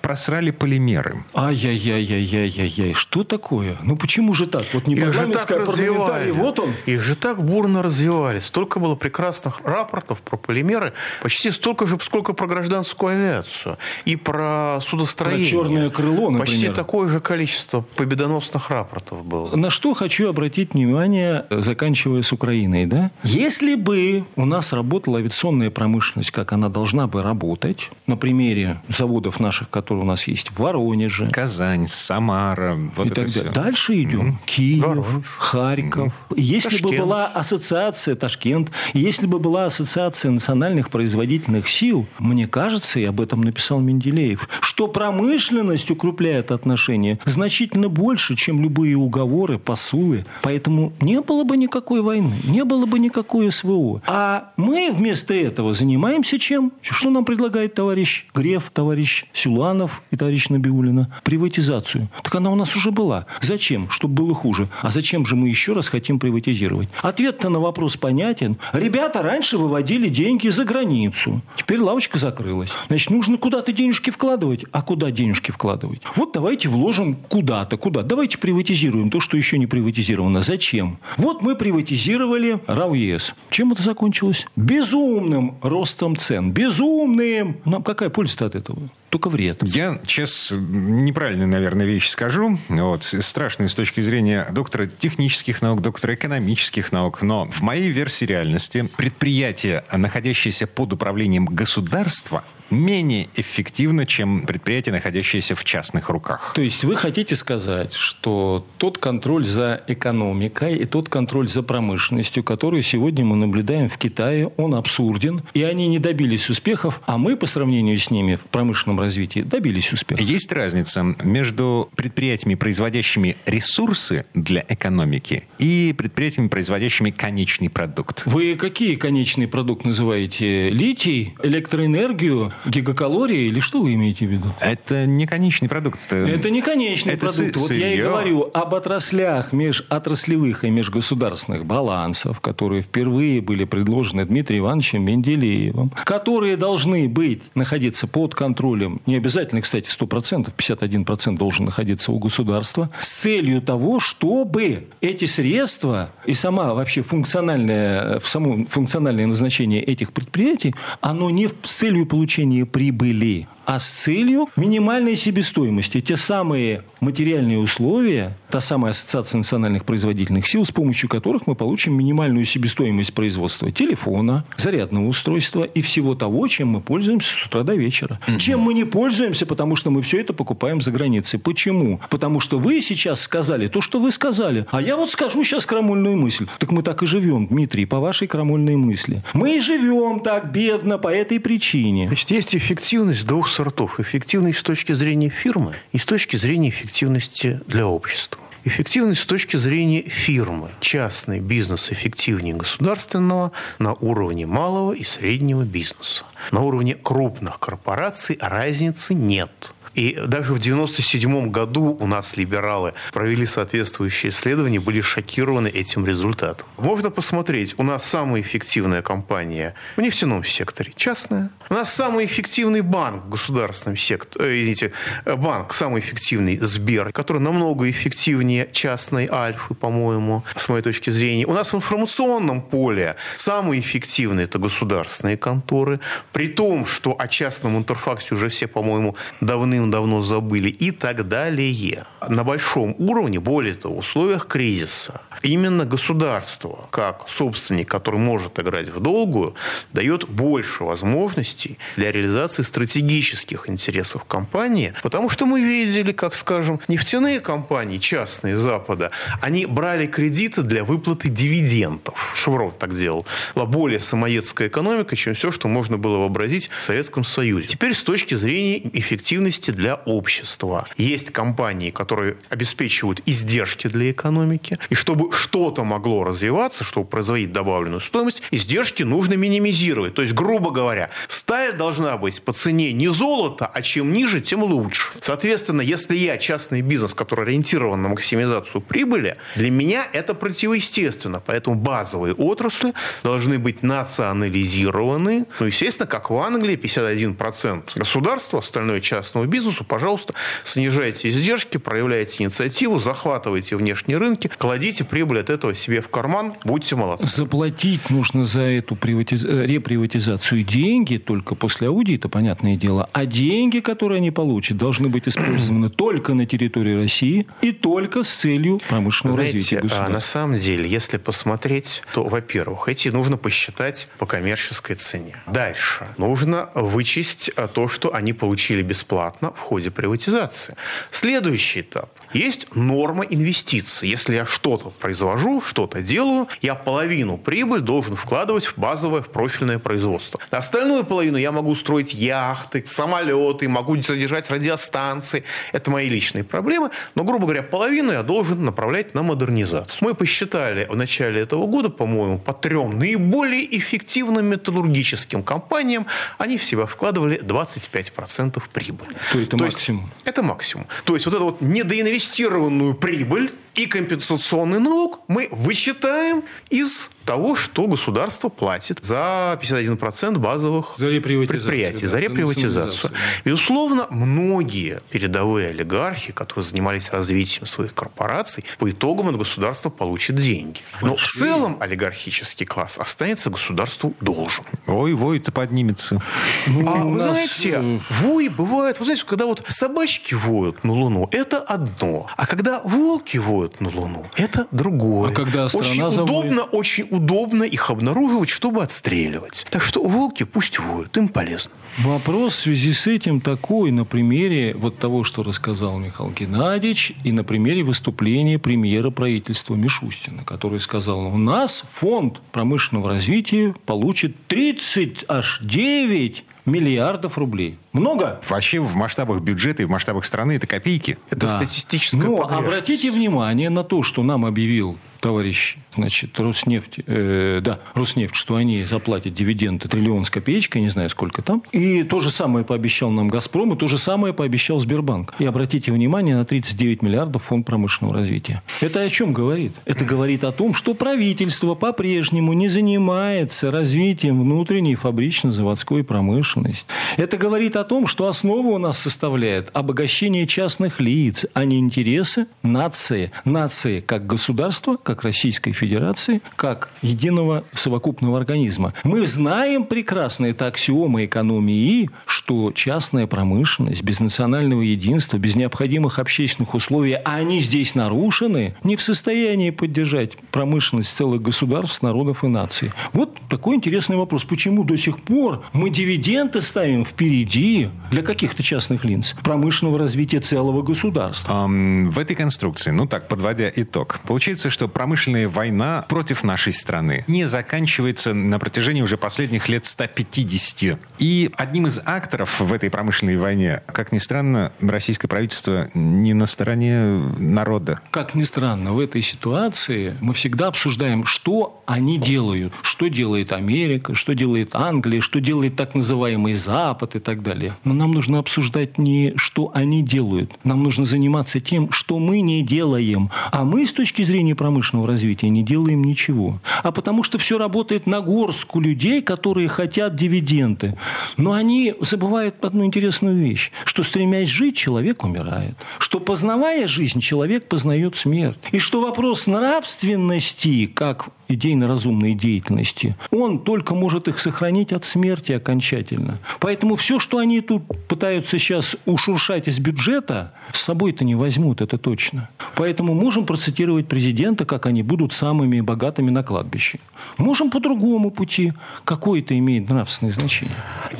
Просрали 0.00 0.50
полимеры. 0.50 1.24
Ай-яй-яй-яй-яй-яй. 1.34 2.94
Что 2.94 3.24
такое? 3.24 3.76
Ну, 3.82 3.96
почему 3.96 4.34
же 4.34 4.46
так? 4.46 4.64
Вот 4.72 4.86
не 4.86 4.94
Их 4.94 5.04
парламентское, 5.04 5.62
а 5.62 5.66
парламентарий. 5.66 6.32
Вот 6.32 6.58
он. 6.58 6.70
Их 6.86 7.02
же 7.02 7.14
так 7.14 7.42
бурно 7.42 7.82
развивали. 7.82 8.38
Столько 8.38 8.80
было 8.80 8.94
прекрасных 8.94 9.60
рапортов 9.64 10.20
про 10.22 10.36
полимеры. 10.36 10.92
Почти 11.22 11.50
столько 11.50 11.86
же, 11.86 11.98
сколько 12.00 12.32
про 12.32 12.46
гражданскую 12.46 13.12
авиацию. 13.12 13.78
И 14.04 14.16
про 14.16 14.80
судостроение. 14.82 15.50
Про 15.50 15.50
черное 15.50 15.90
крыло, 15.90 16.30
например. 16.30 16.40
Почти 16.40 16.68
такое 16.68 17.08
же 17.08 17.20
количество 17.20 17.84
победоносных 17.96 18.70
рапортов 18.70 19.24
было. 19.24 19.51
На 19.54 19.68
что 19.68 19.92
хочу 19.92 20.28
обратить 20.28 20.72
внимание, 20.72 21.44
заканчивая 21.50 22.22
с 22.22 22.32
Украиной. 22.32 22.86
Да? 22.86 23.10
Если 23.22 23.74
бы 23.74 24.24
у 24.36 24.46
нас 24.46 24.72
работала 24.72 25.18
авиационная 25.18 25.70
промышленность, 25.70 26.30
как 26.30 26.52
она 26.52 26.68
должна 26.68 27.06
бы 27.06 27.22
работать, 27.22 27.90
на 28.06 28.16
примере 28.16 28.80
заводов 28.88 29.40
наших, 29.40 29.68
которые 29.68 30.04
у 30.04 30.06
нас 30.06 30.26
есть 30.26 30.50
в 30.50 30.58
Воронеже. 30.58 31.28
Казань, 31.28 31.86
Самара. 31.88 32.78
Вот 32.96 33.06
и 33.06 33.10
так 33.10 33.32
далее. 33.32 33.52
Дальше 33.52 34.02
идем. 34.02 34.20
Mm. 34.20 34.34
Киев, 34.46 34.84
Воронеж. 34.84 35.26
Харьков. 35.38 36.12
Mm. 36.30 36.34
Если 36.40 36.70
Ташкент. 36.70 36.92
бы 36.92 36.98
была 36.98 37.26
ассоциация 37.26 38.14
Ташкент, 38.14 38.70
если 38.94 39.26
бы 39.26 39.38
была 39.38 39.66
ассоциация 39.66 40.30
национальных 40.30 40.88
производительных 40.88 41.68
сил, 41.68 42.06
мне 42.18 42.46
кажется, 42.46 43.00
и 43.00 43.04
об 43.04 43.20
этом 43.20 43.42
написал 43.42 43.80
Менделеев, 43.80 44.48
что 44.60 44.88
промышленность 44.88 45.90
укрепляет 45.90 46.50
отношения 46.50 47.18
значительно 47.26 47.88
больше, 47.88 48.34
чем 48.34 48.62
любые 48.62 48.96
уговоры 48.96 49.31
переговоры, 49.32 49.58
посулы. 49.58 50.24
Поэтому 50.42 50.92
не 51.00 51.20
было 51.20 51.44
бы 51.44 51.56
никакой 51.56 52.02
войны, 52.02 52.32
не 52.44 52.64
было 52.64 52.86
бы 52.86 52.98
никакой 52.98 53.50
СВО. 53.50 54.02
А 54.06 54.52
мы 54.56 54.90
вместо 54.92 55.34
этого 55.34 55.72
занимаемся 55.72 56.38
чем? 56.38 56.72
Что 56.82 57.10
нам 57.10 57.24
предлагает 57.24 57.74
товарищ 57.74 58.26
Греф, 58.34 58.70
товарищ 58.72 59.24
Сюланов 59.32 60.02
и 60.10 60.16
товарищ 60.16 60.48
Набиулина? 60.48 61.08
Приватизацию. 61.24 62.08
Так 62.22 62.34
она 62.34 62.50
у 62.50 62.54
нас 62.54 62.76
уже 62.76 62.90
была. 62.90 63.26
Зачем? 63.40 63.88
Чтобы 63.90 64.14
было 64.14 64.34
хуже. 64.34 64.68
А 64.82 64.90
зачем 64.90 65.24
же 65.26 65.36
мы 65.36 65.48
еще 65.48 65.72
раз 65.72 65.88
хотим 65.88 66.18
приватизировать? 66.18 66.88
Ответ-то 67.02 67.48
на 67.48 67.60
вопрос 67.60 67.96
понятен. 67.96 68.56
Ребята 68.72 69.22
раньше 69.22 69.56
выводили 69.56 70.08
деньги 70.08 70.48
за 70.48 70.64
границу. 70.64 71.40
Теперь 71.56 71.80
лавочка 71.80 72.18
закрылась. 72.18 72.70
Значит, 72.88 73.10
нужно 73.10 73.38
куда-то 73.38 73.72
денежки 73.72 74.10
вкладывать. 74.10 74.64
А 74.72 74.82
куда 74.82 75.10
денежки 75.10 75.50
вкладывать? 75.50 76.02
Вот 76.16 76.32
давайте 76.34 76.68
вложим 76.68 77.14
куда-то, 77.14 77.76
куда. 77.76 78.02
Давайте 78.02 78.38
приватизируем 78.38 79.10
то, 79.10 79.21
что 79.22 79.36
еще 79.36 79.58
не 79.58 79.66
приватизировано. 79.66 80.42
Зачем? 80.42 80.98
Вот 81.16 81.40
мы 81.40 81.56
приватизировали 81.56 82.58
РАУЕС. 82.66 83.34
Чем 83.50 83.72
это 83.72 83.82
закончилось? 83.82 84.46
Безумным 84.56 85.56
ростом 85.62 86.16
цен. 86.16 86.52
Безумным. 86.52 87.56
Нам 87.64 87.82
какая 87.82 88.10
польза 88.10 88.46
от 88.46 88.54
этого? 88.54 88.90
только 89.12 89.28
вред. 89.28 89.62
Я 89.62 90.00
сейчас 90.06 90.50
неправильную, 90.52 91.46
наверное, 91.46 91.84
вещь 91.84 92.08
скажу. 92.08 92.58
Вот, 92.70 93.04
страшную 93.04 93.68
с 93.68 93.74
точки 93.74 94.00
зрения 94.00 94.46
доктора 94.50 94.86
технических 94.86 95.60
наук, 95.60 95.82
доктора 95.82 96.14
экономических 96.14 96.92
наук. 96.92 97.20
Но 97.20 97.44
в 97.44 97.60
моей 97.60 97.90
версии 97.90 98.24
реальности 98.24 98.88
предприятия, 98.96 99.84
находящиеся 99.92 100.66
под 100.66 100.94
управлением 100.94 101.44
государства, 101.44 102.42
менее 102.72 103.28
эффективно, 103.36 104.06
чем 104.06 104.42
предприятие, 104.42 104.94
находящееся 104.94 105.54
в 105.54 105.64
частных 105.64 106.08
руках. 106.08 106.52
То 106.54 106.62
есть 106.62 106.84
вы 106.84 106.96
хотите 106.96 107.36
сказать, 107.36 107.94
что 107.94 108.66
тот 108.78 108.98
контроль 108.98 109.44
за 109.44 109.82
экономикой 109.86 110.76
и 110.76 110.84
тот 110.84 111.08
контроль 111.08 111.48
за 111.48 111.62
промышленностью, 111.62 112.42
который 112.42 112.82
сегодня 112.82 113.24
мы 113.24 113.36
наблюдаем 113.36 113.88
в 113.88 113.98
Китае, 113.98 114.48
он 114.56 114.74
абсурден, 114.74 115.42
и 115.54 115.62
они 115.62 115.86
не 115.86 115.98
добились 115.98 116.48
успехов, 116.50 117.00
а 117.06 117.18
мы 117.18 117.36
по 117.36 117.46
сравнению 117.46 117.98
с 117.98 118.10
ними 118.10 118.36
в 118.36 118.50
промышленном 118.50 119.00
развитии 119.00 119.40
добились 119.40 119.92
успехов. 119.92 120.24
Есть 120.24 120.52
разница 120.52 121.14
между 121.22 121.90
предприятиями, 121.96 122.54
производящими 122.54 123.36
ресурсы 123.46 124.24
для 124.34 124.64
экономики, 124.68 125.44
и 125.58 125.94
предприятиями, 125.96 126.48
производящими 126.48 127.10
конечный 127.10 127.68
продукт. 127.68 128.22
Вы 128.26 128.56
какие 128.56 128.96
конечный 128.96 129.46
продукт 129.46 129.84
называете? 129.84 130.70
Литий, 130.70 131.34
электроэнергию, 131.42 132.52
гигакалории 132.66 133.48
или 133.48 133.60
что 133.60 133.82
вы 133.82 133.94
имеете 133.94 134.26
в 134.26 134.30
виду? 134.30 134.46
Это 134.60 135.06
не 135.06 135.26
конечный 135.26 135.68
продукт. 135.68 136.00
Это 136.12 136.50
не 136.50 136.62
конечный 136.62 137.14
это 137.14 137.26
продукт. 137.26 137.56
Вот 137.56 137.70
я 137.70 137.94
и 137.94 138.00
говорю 138.00 138.50
об 138.52 138.74
отраслях 138.74 139.52
межотраслевых 139.52 140.64
и 140.64 140.70
межгосударственных 140.70 141.64
балансов, 141.64 142.40
которые 142.40 142.82
впервые 142.82 143.40
были 143.40 143.64
предложены 143.64 144.24
Дмитрием 144.24 144.62
Ивановичем 144.64 145.04
Менделеевым, 145.04 145.90
которые 146.04 146.56
должны 146.56 147.08
быть, 147.08 147.42
находиться 147.54 148.06
под 148.06 148.34
контролем, 148.34 149.00
не 149.06 149.16
обязательно, 149.16 149.60
кстати, 149.60 149.88
100%, 149.88 150.52
51% 150.56 151.36
должен 151.36 151.64
находиться 151.64 152.12
у 152.12 152.18
государства, 152.18 152.90
с 153.00 153.22
целью 153.22 153.60
того, 153.62 154.00
чтобы 154.00 154.84
эти 155.00 155.24
средства 155.24 156.10
и 156.26 156.34
сама 156.34 156.74
вообще 156.74 157.02
функциональное, 157.02 158.18
в 158.20 158.28
само 158.28 158.64
функциональное 158.66 159.26
назначение 159.26 159.82
этих 159.82 160.12
предприятий, 160.12 160.74
оно 161.00 161.30
не 161.30 161.48
с 161.48 161.52
целью 161.62 162.06
получения 162.06 162.51
получения 162.52 162.66
прибыли 162.66 163.46
а 163.64 163.78
с 163.78 163.86
целью 163.86 164.48
минимальной 164.56 165.16
себестоимости. 165.16 166.00
Те 166.00 166.16
самые 166.16 166.82
материальные 167.00 167.58
условия, 167.58 168.36
та 168.50 168.60
самая 168.60 168.90
ассоциация 168.90 169.38
национальных 169.38 169.84
производительных 169.84 170.46
сил, 170.46 170.64
с 170.64 170.72
помощью 170.72 171.08
которых 171.08 171.46
мы 171.46 171.54
получим 171.54 171.96
минимальную 171.96 172.44
себестоимость 172.44 173.14
производства 173.14 173.70
телефона, 173.70 174.44
зарядного 174.56 175.06
устройства 175.06 175.62
и 175.62 175.80
всего 175.80 176.14
того, 176.14 176.46
чем 176.48 176.68
мы 176.68 176.80
пользуемся 176.80 177.34
с 177.34 177.46
утра 177.46 177.62
до 177.62 177.74
вечера. 177.74 178.20
Угу. 178.28 178.38
Чем 178.38 178.60
мы 178.60 178.74
не 178.74 178.84
пользуемся, 178.84 179.46
потому 179.46 179.76
что 179.76 179.90
мы 179.90 180.02
все 180.02 180.20
это 180.20 180.32
покупаем 180.32 180.80
за 180.80 180.90
границей. 180.90 181.38
Почему? 181.38 182.00
Потому 182.10 182.40
что 182.40 182.58
вы 182.58 182.80
сейчас 182.80 183.20
сказали 183.22 183.68
то, 183.68 183.80
что 183.80 184.00
вы 184.00 184.10
сказали. 184.10 184.66
А 184.70 184.82
я 184.82 184.96
вот 184.96 185.10
скажу 185.10 185.44
сейчас 185.44 185.66
крамольную 185.66 186.16
мысль. 186.16 186.46
Так 186.58 186.72
мы 186.72 186.82
так 186.82 187.02
и 187.02 187.06
живем, 187.06 187.46
Дмитрий, 187.46 187.86
по 187.86 188.00
вашей 188.00 188.26
крамольной 188.26 188.76
мысли. 188.76 189.22
Мы 189.32 189.56
и 189.56 189.60
живем 189.60 190.20
так 190.20 190.52
бедно 190.52 190.98
по 190.98 191.08
этой 191.08 191.38
причине. 191.40 192.08
Значит, 192.08 192.30
есть 192.42 192.56
эффективность 192.56 193.24
двух 193.24 193.48
сортов. 193.48 194.00
Эффективность 194.00 194.58
с 194.58 194.62
точки 194.64 194.92
зрения 194.92 195.28
фирмы 195.28 195.74
и 195.92 195.98
с 195.98 196.04
точки 196.04 196.36
зрения 196.36 196.70
эффективности 196.70 197.60
для 197.68 197.86
общества. 197.86 198.40
Эффективность 198.64 199.20
с 199.20 199.26
точки 199.26 199.56
зрения 199.56 200.02
фирмы. 200.02 200.68
Частный 200.80 201.38
бизнес 201.38 201.92
эффективнее 201.92 202.56
государственного 202.56 203.52
на 203.78 203.92
уровне 203.94 204.46
малого 204.46 204.92
и 204.92 205.04
среднего 205.04 205.62
бизнеса. 205.62 206.24
На 206.50 206.62
уровне 206.62 206.96
крупных 206.96 207.60
корпораций 207.60 208.36
разницы 208.40 209.14
нет. 209.14 209.72
И 209.94 210.14
даже 210.14 210.54
в 210.54 210.58
1997 210.58 211.50
году 211.50 211.96
у 211.98 212.06
нас 212.06 212.36
либералы 212.36 212.94
провели 213.12 213.46
соответствующие 213.46 214.30
исследования, 214.30 214.80
были 214.80 215.00
шокированы 215.00 215.68
этим 215.68 216.06
результатом. 216.06 216.66
Можно 216.78 217.10
посмотреть, 217.10 217.74
у 217.78 217.82
нас 217.82 218.04
самая 218.04 218.40
эффективная 218.40 219.02
компания 219.02 219.74
в 219.96 220.00
нефтяном 220.00 220.44
секторе 220.44 220.92
частная. 220.96 221.50
У 221.68 221.74
нас 221.74 221.92
самый 221.92 222.24
эффективный 222.24 222.80
банк 222.80 223.24
в 223.24 223.30
государственном 223.30 223.96
секторе, 223.96 224.46
э, 224.46 224.60
извините, 224.60 224.92
банк 225.24 225.74
самый 225.74 226.00
эффективный 226.00 226.58
Сбер, 226.58 227.12
который 227.12 227.40
намного 227.40 227.90
эффективнее 227.90 228.68
частной 228.72 229.28
Альфы, 229.30 229.74
по-моему, 229.74 230.44
с 230.56 230.68
моей 230.68 230.82
точки 230.82 231.10
зрения. 231.10 231.46
У 231.46 231.52
нас 231.52 231.72
в 231.72 231.76
информационном 231.76 232.62
поле 232.62 233.16
самые 233.36 233.80
эффективные 233.80 234.44
это 234.44 234.58
государственные 234.58 235.36
конторы, 235.36 236.00
при 236.32 236.48
том, 236.48 236.86
что 236.86 237.14
о 237.18 237.28
частном 237.28 237.76
интерфаксе 237.76 238.34
уже 238.34 238.48
все, 238.48 238.66
по-моему, 238.66 239.16
давным 239.40 239.81
давным-давно 239.90 240.22
забыли 240.22 240.68
и 240.68 240.90
так 240.90 241.28
далее. 241.28 242.04
На 242.28 242.44
большом 242.44 242.94
уровне, 242.98 243.40
более 243.40 243.74
того, 243.74 243.96
в 243.96 243.98
условиях 243.98 244.46
кризиса, 244.46 245.20
именно 245.42 245.84
государство, 245.84 246.86
как 246.90 247.28
собственник, 247.28 247.88
который 247.88 248.20
может 248.20 248.58
играть 248.58 248.88
в 248.88 249.00
долгую, 249.00 249.54
дает 249.92 250.28
больше 250.28 250.84
возможностей 250.84 251.78
для 251.96 252.12
реализации 252.12 252.62
стратегических 252.62 253.68
интересов 253.68 254.24
компании, 254.24 254.92
потому 255.02 255.28
что 255.28 255.46
мы 255.46 255.60
видели, 255.60 256.12
как, 256.12 256.34
скажем, 256.34 256.80
нефтяные 256.88 257.40
компании, 257.40 257.98
частные 257.98 258.58
Запада, 258.58 259.10
они 259.40 259.66
брали 259.66 260.06
кредиты 260.06 260.62
для 260.62 260.84
выплаты 260.84 261.28
дивидендов. 261.28 262.32
Шеврон 262.36 262.72
так 262.78 262.96
делал. 262.96 263.26
Была 263.54 263.66
более 263.66 264.00
самоедская 264.00 264.68
экономика, 264.68 265.16
чем 265.16 265.34
все, 265.34 265.50
что 265.50 265.68
можно 265.68 265.98
было 265.98 266.18
вообразить 266.18 266.70
в 266.78 266.82
Советском 266.82 267.24
Союзе. 267.24 267.66
Теперь 267.68 267.94
с 267.94 268.02
точки 268.02 268.34
зрения 268.34 268.80
эффективности 268.92 269.71
для 269.72 269.96
общества. 269.96 270.86
Есть 270.96 271.30
компании, 271.30 271.90
которые 271.90 272.36
обеспечивают 272.48 273.22
издержки 273.26 273.88
для 273.88 274.10
экономики. 274.10 274.78
И 274.90 274.94
чтобы 274.94 275.32
что-то 275.32 275.84
могло 275.84 276.24
развиваться, 276.24 276.84
чтобы 276.84 277.06
производить 277.06 277.52
добавленную 277.52 278.00
стоимость, 278.00 278.42
издержки 278.50 279.02
нужно 279.02 279.34
минимизировать. 279.34 280.14
То 280.14 280.22
есть, 280.22 280.34
грубо 280.34 280.70
говоря, 280.70 281.10
стая 281.28 281.72
должна 281.72 282.16
быть 282.16 282.42
по 282.42 282.52
цене 282.52 282.92
не 282.92 283.08
золота, 283.08 283.66
а 283.66 283.82
чем 283.82 284.12
ниже, 284.12 284.40
тем 284.40 284.62
лучше. 284.62 285.12
Соответственно, 285.20 285.80
если 285.80 286.16
я 286.16 286.36
частный 286.36 286.82
бизнес, 286.82 287.14
который 287.14 287.44
ориентирован 287.44 288.02
на 288.02 288.08
максимизацию 288.08 288.80
прибыли, 288.80 289.36
для 289.56 289.70
меня 289.70 290.06
это 290.12 290.34
противоестественно. 290.34 291.40
Поэтому 291.44 291.76
базовые 291.76 292.34
отрасли 292.34 292.92
должны 293.22 293.58
быть 293.58 293.82
национализированы. 293.82 295.46
Ну, 295.60 295.66
естественно, 295.66 296.06
как 296.06 296.30
в 296.30 296.36
Англии, 296.36 296.76
51% 296.76 297.82
государства, 297.94 298.58
остальное 298.58 299.00
частного 299.00 299.46
бизнеса, 299.46 299.61
бизнесу, 299.62 299.84
пожалуйста, 299.84 300.34
снижайте 300.64 301.28
издержки, 301.28 301.78
проявляйте 301.78 302.42
инициативу, 302.42 302.98
захватывайте 302.98 303.76
внешние 303.76 304.18
рынки, 304.18 304.50
кладите 304.58 305.04
прибыль 305.04 305.38
от 305.38 305.50
этого 305.50 305.74
себе 305.74 306.00
в 306.00 306.08
карман, 306.08 306.54
будьте 306.64 306.96
молодцы. 306.96 307.28
Заплатить 307.28 308.10
нужно 308.10 308.44
за 308.44 308.62
эту 308.62 308.96
приватиз... 308.96 309.44
Э, 309.44 309.66
реприватизацию 309.66 310.64
деньги 310.64 311.18
только 311.18 311.54
после 311.54 311.86
аудита, 311.88 312.28
понятное 312.28 312.74
дело. 312.76 313.08
А 313.12 313.24
деньги, 313.24 313.78
которые 313.78 314.18
они 314.18 314.32
получат, 314.32 314.78
должны 314.78 315.08
быть 315.08 315.28
использованы 315.28 315.90
только 315.90 316.34
на 316.34 316.44
территории 316.44 316.94
России 316.94 317.46
и 317.60 317.70
только 317.70 318.24
с 318.24 318.34
целью 318.34 318.80
промышленного 318.88 319.36
Знаете, 319.36 319.52
развития 319.52 319.78
а 319.78 319.82
государства. 319.82 320.12
на 320.12 320.20
самом 320.20 320.58
деле, 320.58 320.88
если 320.88 321.18
посмотреть, 321.18 322.02
то, 322.12 322.24
во-первых, 322.24 322.88
эти 322.88 323.08
нужно 323.10 323.36
посчитать 323.36 324.08
по 324.18 324.26
коммерческой 324.26 324.96
цене. 324.96 325.36
Дальше. 325.46 326.08
Нужно 326.18 326.70
вычесть 326.74 327.50
а, 327.54 327.68
то, 327.68 327.86
что 327.86 328.12
они 328.12 328.32
получили 328.32 328.82
бесплатно 328.82 329.51
в 329.56 329.60
ходе 329.60 329.90
приватизации. 329.90 330.76
Следующий 331.10 331.80
этап. 331.80 332.10
Есть 332.32 332.74
норма 332.74 333.24
инвестиций. 333.24 334.08
Если 334.08 334.34
я 334.34 334.46
что-то 334.46 334.90
произвожу, 334.90 335.60
что-то 335.60 336.00
делаю, 336.00 336.48
я 336.62 336.74
половину 336.74 337.36
прибыль 337.36 337.80
должен 337.80 338.16
вкладывать 338.16 338.64
в 338.64 338.78
базовое, 338.78 339.22
в 339.22 339.28
профильное 339.28 339.78
производство. 339.78 340.40
Остальную 340.50 341.04
половину 341.04 341.36
я 341.36 341.52
могу 341.52 341.74
строить 341.74 342.14
яхты, 342.14 342.82
самолеты, 342.86 343.68
могу 343.68 344.00
содержать 344.02 344.50
радиостанции. 344.50 345.44
Это 345.72 345.90
мои 345.90 346.08
личные 346.08 346.44
проблемы. 346.44 346.90
Но, 347.14 347.24
грубо 347.24 347.44
говоря, 347.44 347.62
половину 347.62 348.12
я 348.12 348.22
должен 348.22 348.64
направлять 348.64 349.14
на 349.14 349.22
модернизацию. 349.22 349.98
Мы 350.00 350.14
посчитали 350.14 350.86
в 350.88 350.96
начале 350.96 351.40
этого 351.42 351.66
года, 351.66 351.90
по-моему, 351.90 352.38
по 352.38 352.52
трем 352.52 352.98
наиболее 352.98 353.78
эффективным 353.78 354.46
металлургическим 354.46 355.42
компаниям, 355.42 356.06
они 356.38 356.56
в 356.56 356.64
себя 356.64 356.86
вкладывали 356.86 357.40
25% 357.40 358.62
прибыли. 358.72 359.10
То 359.32 359.38
это 359.38 359.56
То 359.56 359.64
максимум? 359.64 360.04
Есть, 360.04 360.22
это 360.24 360.42
максимум. 360.42 360.86
То 361.04 361.14
есть 361.14 361.26
вот 361.26 361.34
это 361.34 361.44
вот 361.44 361.60
недоинвестирование 361.60 362.21
инвестированную 362.22 362.94
прибыль 362.94 363.52
И 363.74 363.86
компенсационный 363.86 364.78
налог 364.78 365.20
мы 365.28 365.48
вычитаем 365.50 366.44
из 366.68 367.08
того, 367.24 367.54
что 367.54 367.86
государство 367.86 368.48
платит 368.48 369.04
за 369.04 369.58
51% 369.62 370.38
базовых 370.38 370.94
за 370.96 371.06
предприятий, 371.06 372.02
да, 372.02 372.08
за 372.08 372.18
реприватизацию. 372.18 373.12
Безусловно, 373.44 374.06
многие 374.10 375.00
передовые 375.10 375.68
олигархи, 375.68 376.32
которые 376.32 376.64
занимались 376.64 377.10
развитием 377.10 377.66
своих 377.66 377.94
корпораций, 377.94 378.64
по 378.78 378.90
итогам 378.90 379.28
от 379.28 379.38
государства 379.38 379.88
получат 379.88 380.36
деньги. 380.36 380.80
Но 381.00 381.16
в 381.16 381.26
целом 381.26 381.76
олигархический 381.80 382.66
класс 382.66 382.98
останется 382.98 383.50
государству 383.50 384.14
должен. 384.20 384.64
Ой, 384.86 385.14
вой-то 385.14 385.52
поднимется. 385.52 386.20
Ну, 386.66 386.88
а 386.88 387.06
вы 387.06 387.20
знаете, 387.20 387.78
э, 387.80 387.98
вой 388.20 388.48
бывает, 388.48 388.98
вы 388.98 389.04
знаете, 389.04 389.24
когда 389.24 389.46
вот 389.46 389.64
собачки 389.68 390.34
воют 390.34 390.84
на 390.84 390.92
Луну, 390.92 391.28
это 391.30 391.58
одно. 391.58 392.28
А 392.36 392.46
когда 392.46 392.80
волки 392.82 393.38
воют 393.38 393.61
на 393.80 393.88
Луну, 393.88 394.26
это 394.36 394.66
другое. 394.70 395.30
А 395.30 395.34
когда 395.34 395.66
очень 395.66 396.02
удобно, 396.02 396.62
очень 396.62 397.06
удобно 397.10 397.64
их 397.64 397.90
обнаруживать, 397.90 398.48
чтобы 398.48 398.82
отстреливать. 398.82 399.66
Так 399.70 399.82
что 399.82 400.02
волки 400.02 400.44
пусть 400.44 400.78
воют, 400.78 401.16
им 401.16 401.28
полезно. 401.28 401.72
Вопрос 401.98 402.54
в 402.54 402.58
связи 402.60 402.92
с 402.92 403.06
этим 403.06 403.40
такой 403.40 403.90
на 403.90 404.04
примере 404.04 404.74
вот 404.74 404.98
того, 404.98 405.24
что 405.24 405.42
рассказал 405.42 405.98
Михаил 405.98 406.30
Геннадьевич, 406.30 407.12
и 407.24 407.32
на 407.32 407.44
примере 407.44 407.82
выступления 407.82 408.58
премьера 408.58 409.10
правительства 409.10 409.74
Мишустина, 409.74 410.44
который 410.44 410.80
сказал, 410.80 411.26
у 411.26 411.38
нас 411.38 411.84
фонд 411.90 412.40
промышленного 412.50 413.10
развития 413.10 413.74
получит 413.86 414.34
30 414.46 415.26
аж 415.28 415.60
9 415.62 416.44
миллиардов 416.64 417.38
рублей. 417.38 417.78
Много? 417.92 418.40
Вообще 418.48 418.80
в 418.80 418.94
масштабах 418.94 419.40
бюджета 419.40 419.82
и 419.82 419.86
в 419.86 419.90
масштабах 419.90 420.24
страны 420.24 420.52
это 420.52 420.66
копейки. 420.66 421.18
Это 421.30 421.46
да. 421.46 421.48
статистическая 421.48 422.18
Но 422.18 422.42
обратите 422.42 423.10
внимание 423.10 423.70
на 423.70 423.84
то, 423.84 424.02
что 424.02 424.22
нам 424.22 424.44
объявил 424.44 424.96
товарищ, 425.22 425.76
значит, 425.94 426.38
Роснефть, 426.38 426.98
э, 427.06 427.60
да, 427.62 427.78
Роснефть, 427.94 428.34
что 428.34 428.56
они 428.56 428.84
заплатят 428.84 429.32
дивиденды 429.32 429.88
триллион 429.88 430.24
с 430.24 430.30
копеечкой, 430.30 430.82
не 430.82 430.88
знаю, 430.88 431.08
сколько 431.10 431.42
там. 431.42 431.62
И 431.70 432.02
то 432.02 432.18
же 432.18 432.28
самое 432.28 432.64
пообещал 432.64 433.10
нам 433.10 433.28
«Газпром», 433.28 433.72
и 433.72 433.76
то 433.76 433.86
же 433.86 433.98
самое 433.98 434.34
пообещал 434.34 434.80
Сбербанк. 434.80 435.34
И 435.38 435.46
обратите 435.46 435.92
внимание 435.92 436.34
на 436.34 436.44
39 436.44 437.02
миллиардов 437.02 437.44
фонд 437.44 437.64
промышленного 437.64 438.16
развития. 438.16 438.62
Это 438.80 439.00
о 439.00 439.08
чем 439.08 439.32
говорит? 439.32 439.74
Это 439.84 440.04
говорит 440.04 440.42
о 440.42 440.50
том, 440.50 440.74
что 440.74 440.92
правительство 440.92 441.76
по-прежнему 441.76 442.52
не 442.52 442.68
занимается 442.68 443.70
развитием 443.70 444.40
внутренней 444.40 444.96
фабрично-заводской 444.96 446.02
промышленности. 446.02 446.86
Это 447.16 447.36
говорит 447.36 447.76
о 447.76 447.84
том, 447.84 448.08
что 448.08 448.26
основу 448.26 448.72
у 448.72 448.78
нас 448.78 448.98
составляет 448.98 449.70
обогащение 449.72 450.48
частных 450.48 450.98
лиц, 450.98 451.46
а 451.54 451.64
не 451.64 451.78
интересы 451.78 452.48
нации. 452.64 453.30
Нации 453.44 454.00
как 454.00 454.26
государства, 454.26 454.96
как 454.96 455.11
как 455.14 455.24
Российской 455.24 455.72
Федерации, 455.72 456.40
как 456.56 456.88
единого 457.02 457.64
совокупного 457.74 458.38
организма. 458.38 458.94
Мы 459.04 459.26
знаем 459.26 459.84
прекрасно, 459.84 460.46
это 460.46 460.66
аксиома 460.66 461.26
экономии, 461.26 462.08
что 462.24 462.72
частная 462.72 463.26
промышленность 463.26 464.02
без 464.02 464.20
национального 464.20 464.80
единства, 464.80 465.36
без 465.36 465.54
необходимых 465.54 466.18
общественных 466.18 466.74
условий, 466.74 467.12
а 467.12 467.34
они 467.34 467.60
здесь 467.60 467.94
нарушены, 467.94 468.74
не 468.84 468.96
в 468.96 469.02
состоянии 469.02 469.68
поддержать 469.68 470.38
промышленность 470.50 471.14
целых 471.14 471.42
государств, 471.42 472.02
народов 472.02 472.42
и 472.44 472.48
наций. 472.48 472.92
Вот 473.12 473.36
такой 473.50 473.76
интересный 473.76 474.16
вопрос. 474.16 474.44
Почему 474.44 474.82
до 474.82 474.96
сих 474.96 475.18
пор 475.20 475.62
мы 475.74 475.90
дивиденды 475.90 476.62
ставим 476.62 477.04
впереди 477.04 477.90
для 478.10 478.22
каких-то 478.22 478.62
частных 478.62 479.04
лиц 479.04 479.34
промышленного 479.42 479.98
развития 479.98 480.40
целого 480.40 480.82
государства? 480.82 481.52
Um, 481.52 482.10
в 482.10 482.18
этой 482.18 482.34
конструкции, 482.34 482.90
ну 482.92 483.06
так, 483.06 483.28
подводя 483.28 483.70
итог, 483.74 484.20
получается, 484.26 484.70
что 484.70 484.88
промышленная 485.02 485.48
война 485.48 486.04
против 486.08 486.44
нашей 486.44 486.72
страны 486.72 487.24
не 487.26 487.48
заканчивается 487.48 488.34
на 488.34 488.60
протяжении 488.60 489.02
уже 489.02 489.16
последних 489.16 489.68
лет 489.68 489.84
150. 489.84 490.96
И 491.18 491.50
одним 491.56 491.88
из 491.88 492.00
акторов 492.06 492.60
в 492.60 492.72
этой 492.72 492.88
промышленной 492.88 493.36
войне, 493.36 493.82
как 493.86 494.12
ни 494.12 494.18
странно, 494.18 494.70
российское 494.80 495.26
правительство 495.26 495.88
не 495.94 496.34
на 496.34 496.46
стороне 496.46 497.20
народа. 497.36 497.98
Как 498.12 498.36
ни 498.36 498.44
странно, 498.44 498.92
в 498.92 499.00
этой 499.00 499.22
ситуации 499.22 500.14
мы 500.20 500.34
всегда 500.34 500.68
обсуждаем, 500.68 501.24
что 501.24 501.82
они 501.84 502.16
делают. 502.16 502.72
Что 502.82 503.08
делает 503.08 503.52
Америка, 503.52 504.14
что 504.14 504.36
делает 504.36 504.76
Англия, 504.76 505.20
что 505.20 505.40
делает 505.40 505.74
так 505.74 505.96
называемый 505.96 506.54
Запад 506.54 507.16
и 507.16 507.18
так 507.18 507.42
далее. 507.42 507.74
Но 507.82 507.92
нам 507.92 508.12
нужно 508.12 508.38
обсуждать 508.38 508.98
не 508.98 509.32
что 509.34 509.72
они 509.74 510.04
делают. 510.04 510.52
Нам 510.62 510.84
нужно 510.84 511.04
заниматься 511.04 511.58
тем, 511.58 511.90
что 511.90 512.20
мы 512.20 512.40
не 512.40 512.62
делаем. 512.62 513.30
А 513.50 513.64
мы 513.64 513.84
с 513.84 513.92
точки 513.92 514.22
зрения 514.22 514.54
промышленности 514.54 514.91
промышленного 514.92 515.06
развития 515.06 515.48
не 515.48 515.62
делаем 515.62 516.04
ничего. 516.04 516.60
А 516.82 516.92
потому 516.92 517.22
что 517.22 517.38
все 517.38 517.58
работает 517.58 518.06
на 518.06 518.20
горстку 518.20 518.80
людей, 518.80 519.22
которые 519.22 519.68
хотят 519.68 520.14
дивиденды. 520.14 520.94
Но 521.36 521.52
они 521.52 521.94
забывают 522.00 522.64
одну 522.64 522.84
интересную 522.84 523.36
вещь, 523.36 523.72
что 523.84 524.02
стремясь 524.02 524.48
жить, 524.48 524.76
человек 524.76 525.24
умирает. 525.24 525.76
Что 525.98 526.20
познавая 526.20 526.86
жизнь, 526.86 527.20
человек 527.20 527.68
познает 527.68 528.16
смерть. 528.16 528.58
И 528.72 528.78
что 528.78 529.00
вопрос 529.00 529.46
нравственности, 529.46 530.86
как 530.86 531.28
идейно-разумной 531.52 532.34
деятельности, 532.34 533.16
он 533.30 533.58
только 533.58 533.94
может 533.94 534.28
их 534.28 534.38
сохранить 534.38 534.92
от 534.92 535.04
смерти 535.04 535.52
окончательно. 535.52 536.38
Поэтому 536.60 536.96
все, 536.96 537.18
что 537.18 537.38
они 537.38 537.60
тут 537.60 537.82
пытаются 538.08 538.58
сейчас 538.58 538.96
ушуршать 539.06 539.68
из 539.68 539.78
бюджета, 539.78 540.52
с 540.72 540.80
собой-то 540.80 541.24
не 541.24 541.34
возьмут, 541.34 541.80
это 541.80 541.98
точно. 541.98 542.48
Поэтому 542.74 543.14
можем 543.14 543.46
процитировать 543.46 544.08
президента, 544.08 544.64
как 544.64 544.86
они 544.86 545.02
будут 545.02 545.32
самыми 545.32 545.80
богатыми 545.80 546.30
на 546.30 546.42
кладбище. 546.42 546.98
Можем 547.38 547.70
по 547.70 547.80
другому 547.80 548.30
пути. 548.30 548.72
Какое 549.04 549.40
это 549.40 549.58
имеет 549.58 549.88
нравственное 549.88 550.32
значение? 550.32 550.74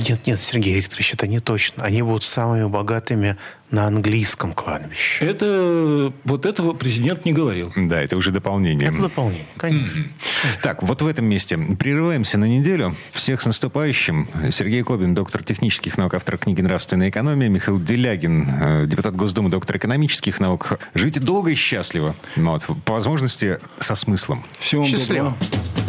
Нет, 0.08 0.26
нет, 0.26 0.40
Сергей 0.40 0.74
Викторович, 0.74 1.14
это 1.14 1.26
не 1.26 1.40
точно. 1.40 1.84
Они 1.84 2.02
будут 2.02 2.24
самыми 2.24 2.66
богатыми 2.66 3.36
на 3.72 3.86
английском 3.86 4.52
кладбище. 4.52 5.24
Это 5.24 6.12
вот 6.24 6.46
этого 6.46 6.74
президент 6.74 7.24
не 7.24 7.32
говорил. 7.32 7.72
Да, 7.74 8.00
это 8.00 8.16
уже 8.16 8.30
дополнение. 8.30 8.90
Это 8.90 9.02
дополнение, 9.02 9.46
конечно. 9.56 10.02
Mm-hmm. 10.02 10.62
Так, 10.62 10.82
вот 10.82 11.00
в 11.00 11.06
этом 11.06 11.24
месте 11.24 11.56
прерываемся 11.56 12.36
на 12.36 12.44
неделю. 12.44 12.94
Всех 13.12 13.40
с 13.40 13.46
наступающим. 13.46 14.28
Сергей 14.50 14.82
Кобин, 14.82 15.14
доктор 15.14 15.42
технических 15.42 15.96
наук, 15.96 16.14
автор 16.14 16.36
книги 16.36 16.60
«Нравственная 16.60 17.08
экономия». 17.08 17.48
Михаил 17.48 17.80
Делягин, 17.80 18.46
э, 18.60 18.86
депутат 18.86 19.16
Госдумы, 19.16 19.48
доктор 19.48 19.78
экономических 19.78 20.38
наук. 20.38 20.78
Живите 20.94 21.20
долго 21.20 21.50
и 21.50 21.54
счастливо. 21.54 22.14
Вот, 22.36 22.66
по 22.84 22.92
возможности 22.92 23.58
со 23.78 23.94
смыслом. 23.94 24.44
Всего 24.58 24.82
вам 24.82 24.90
Счастливо. 24.90 25.34
Доброго. 25.40 25.81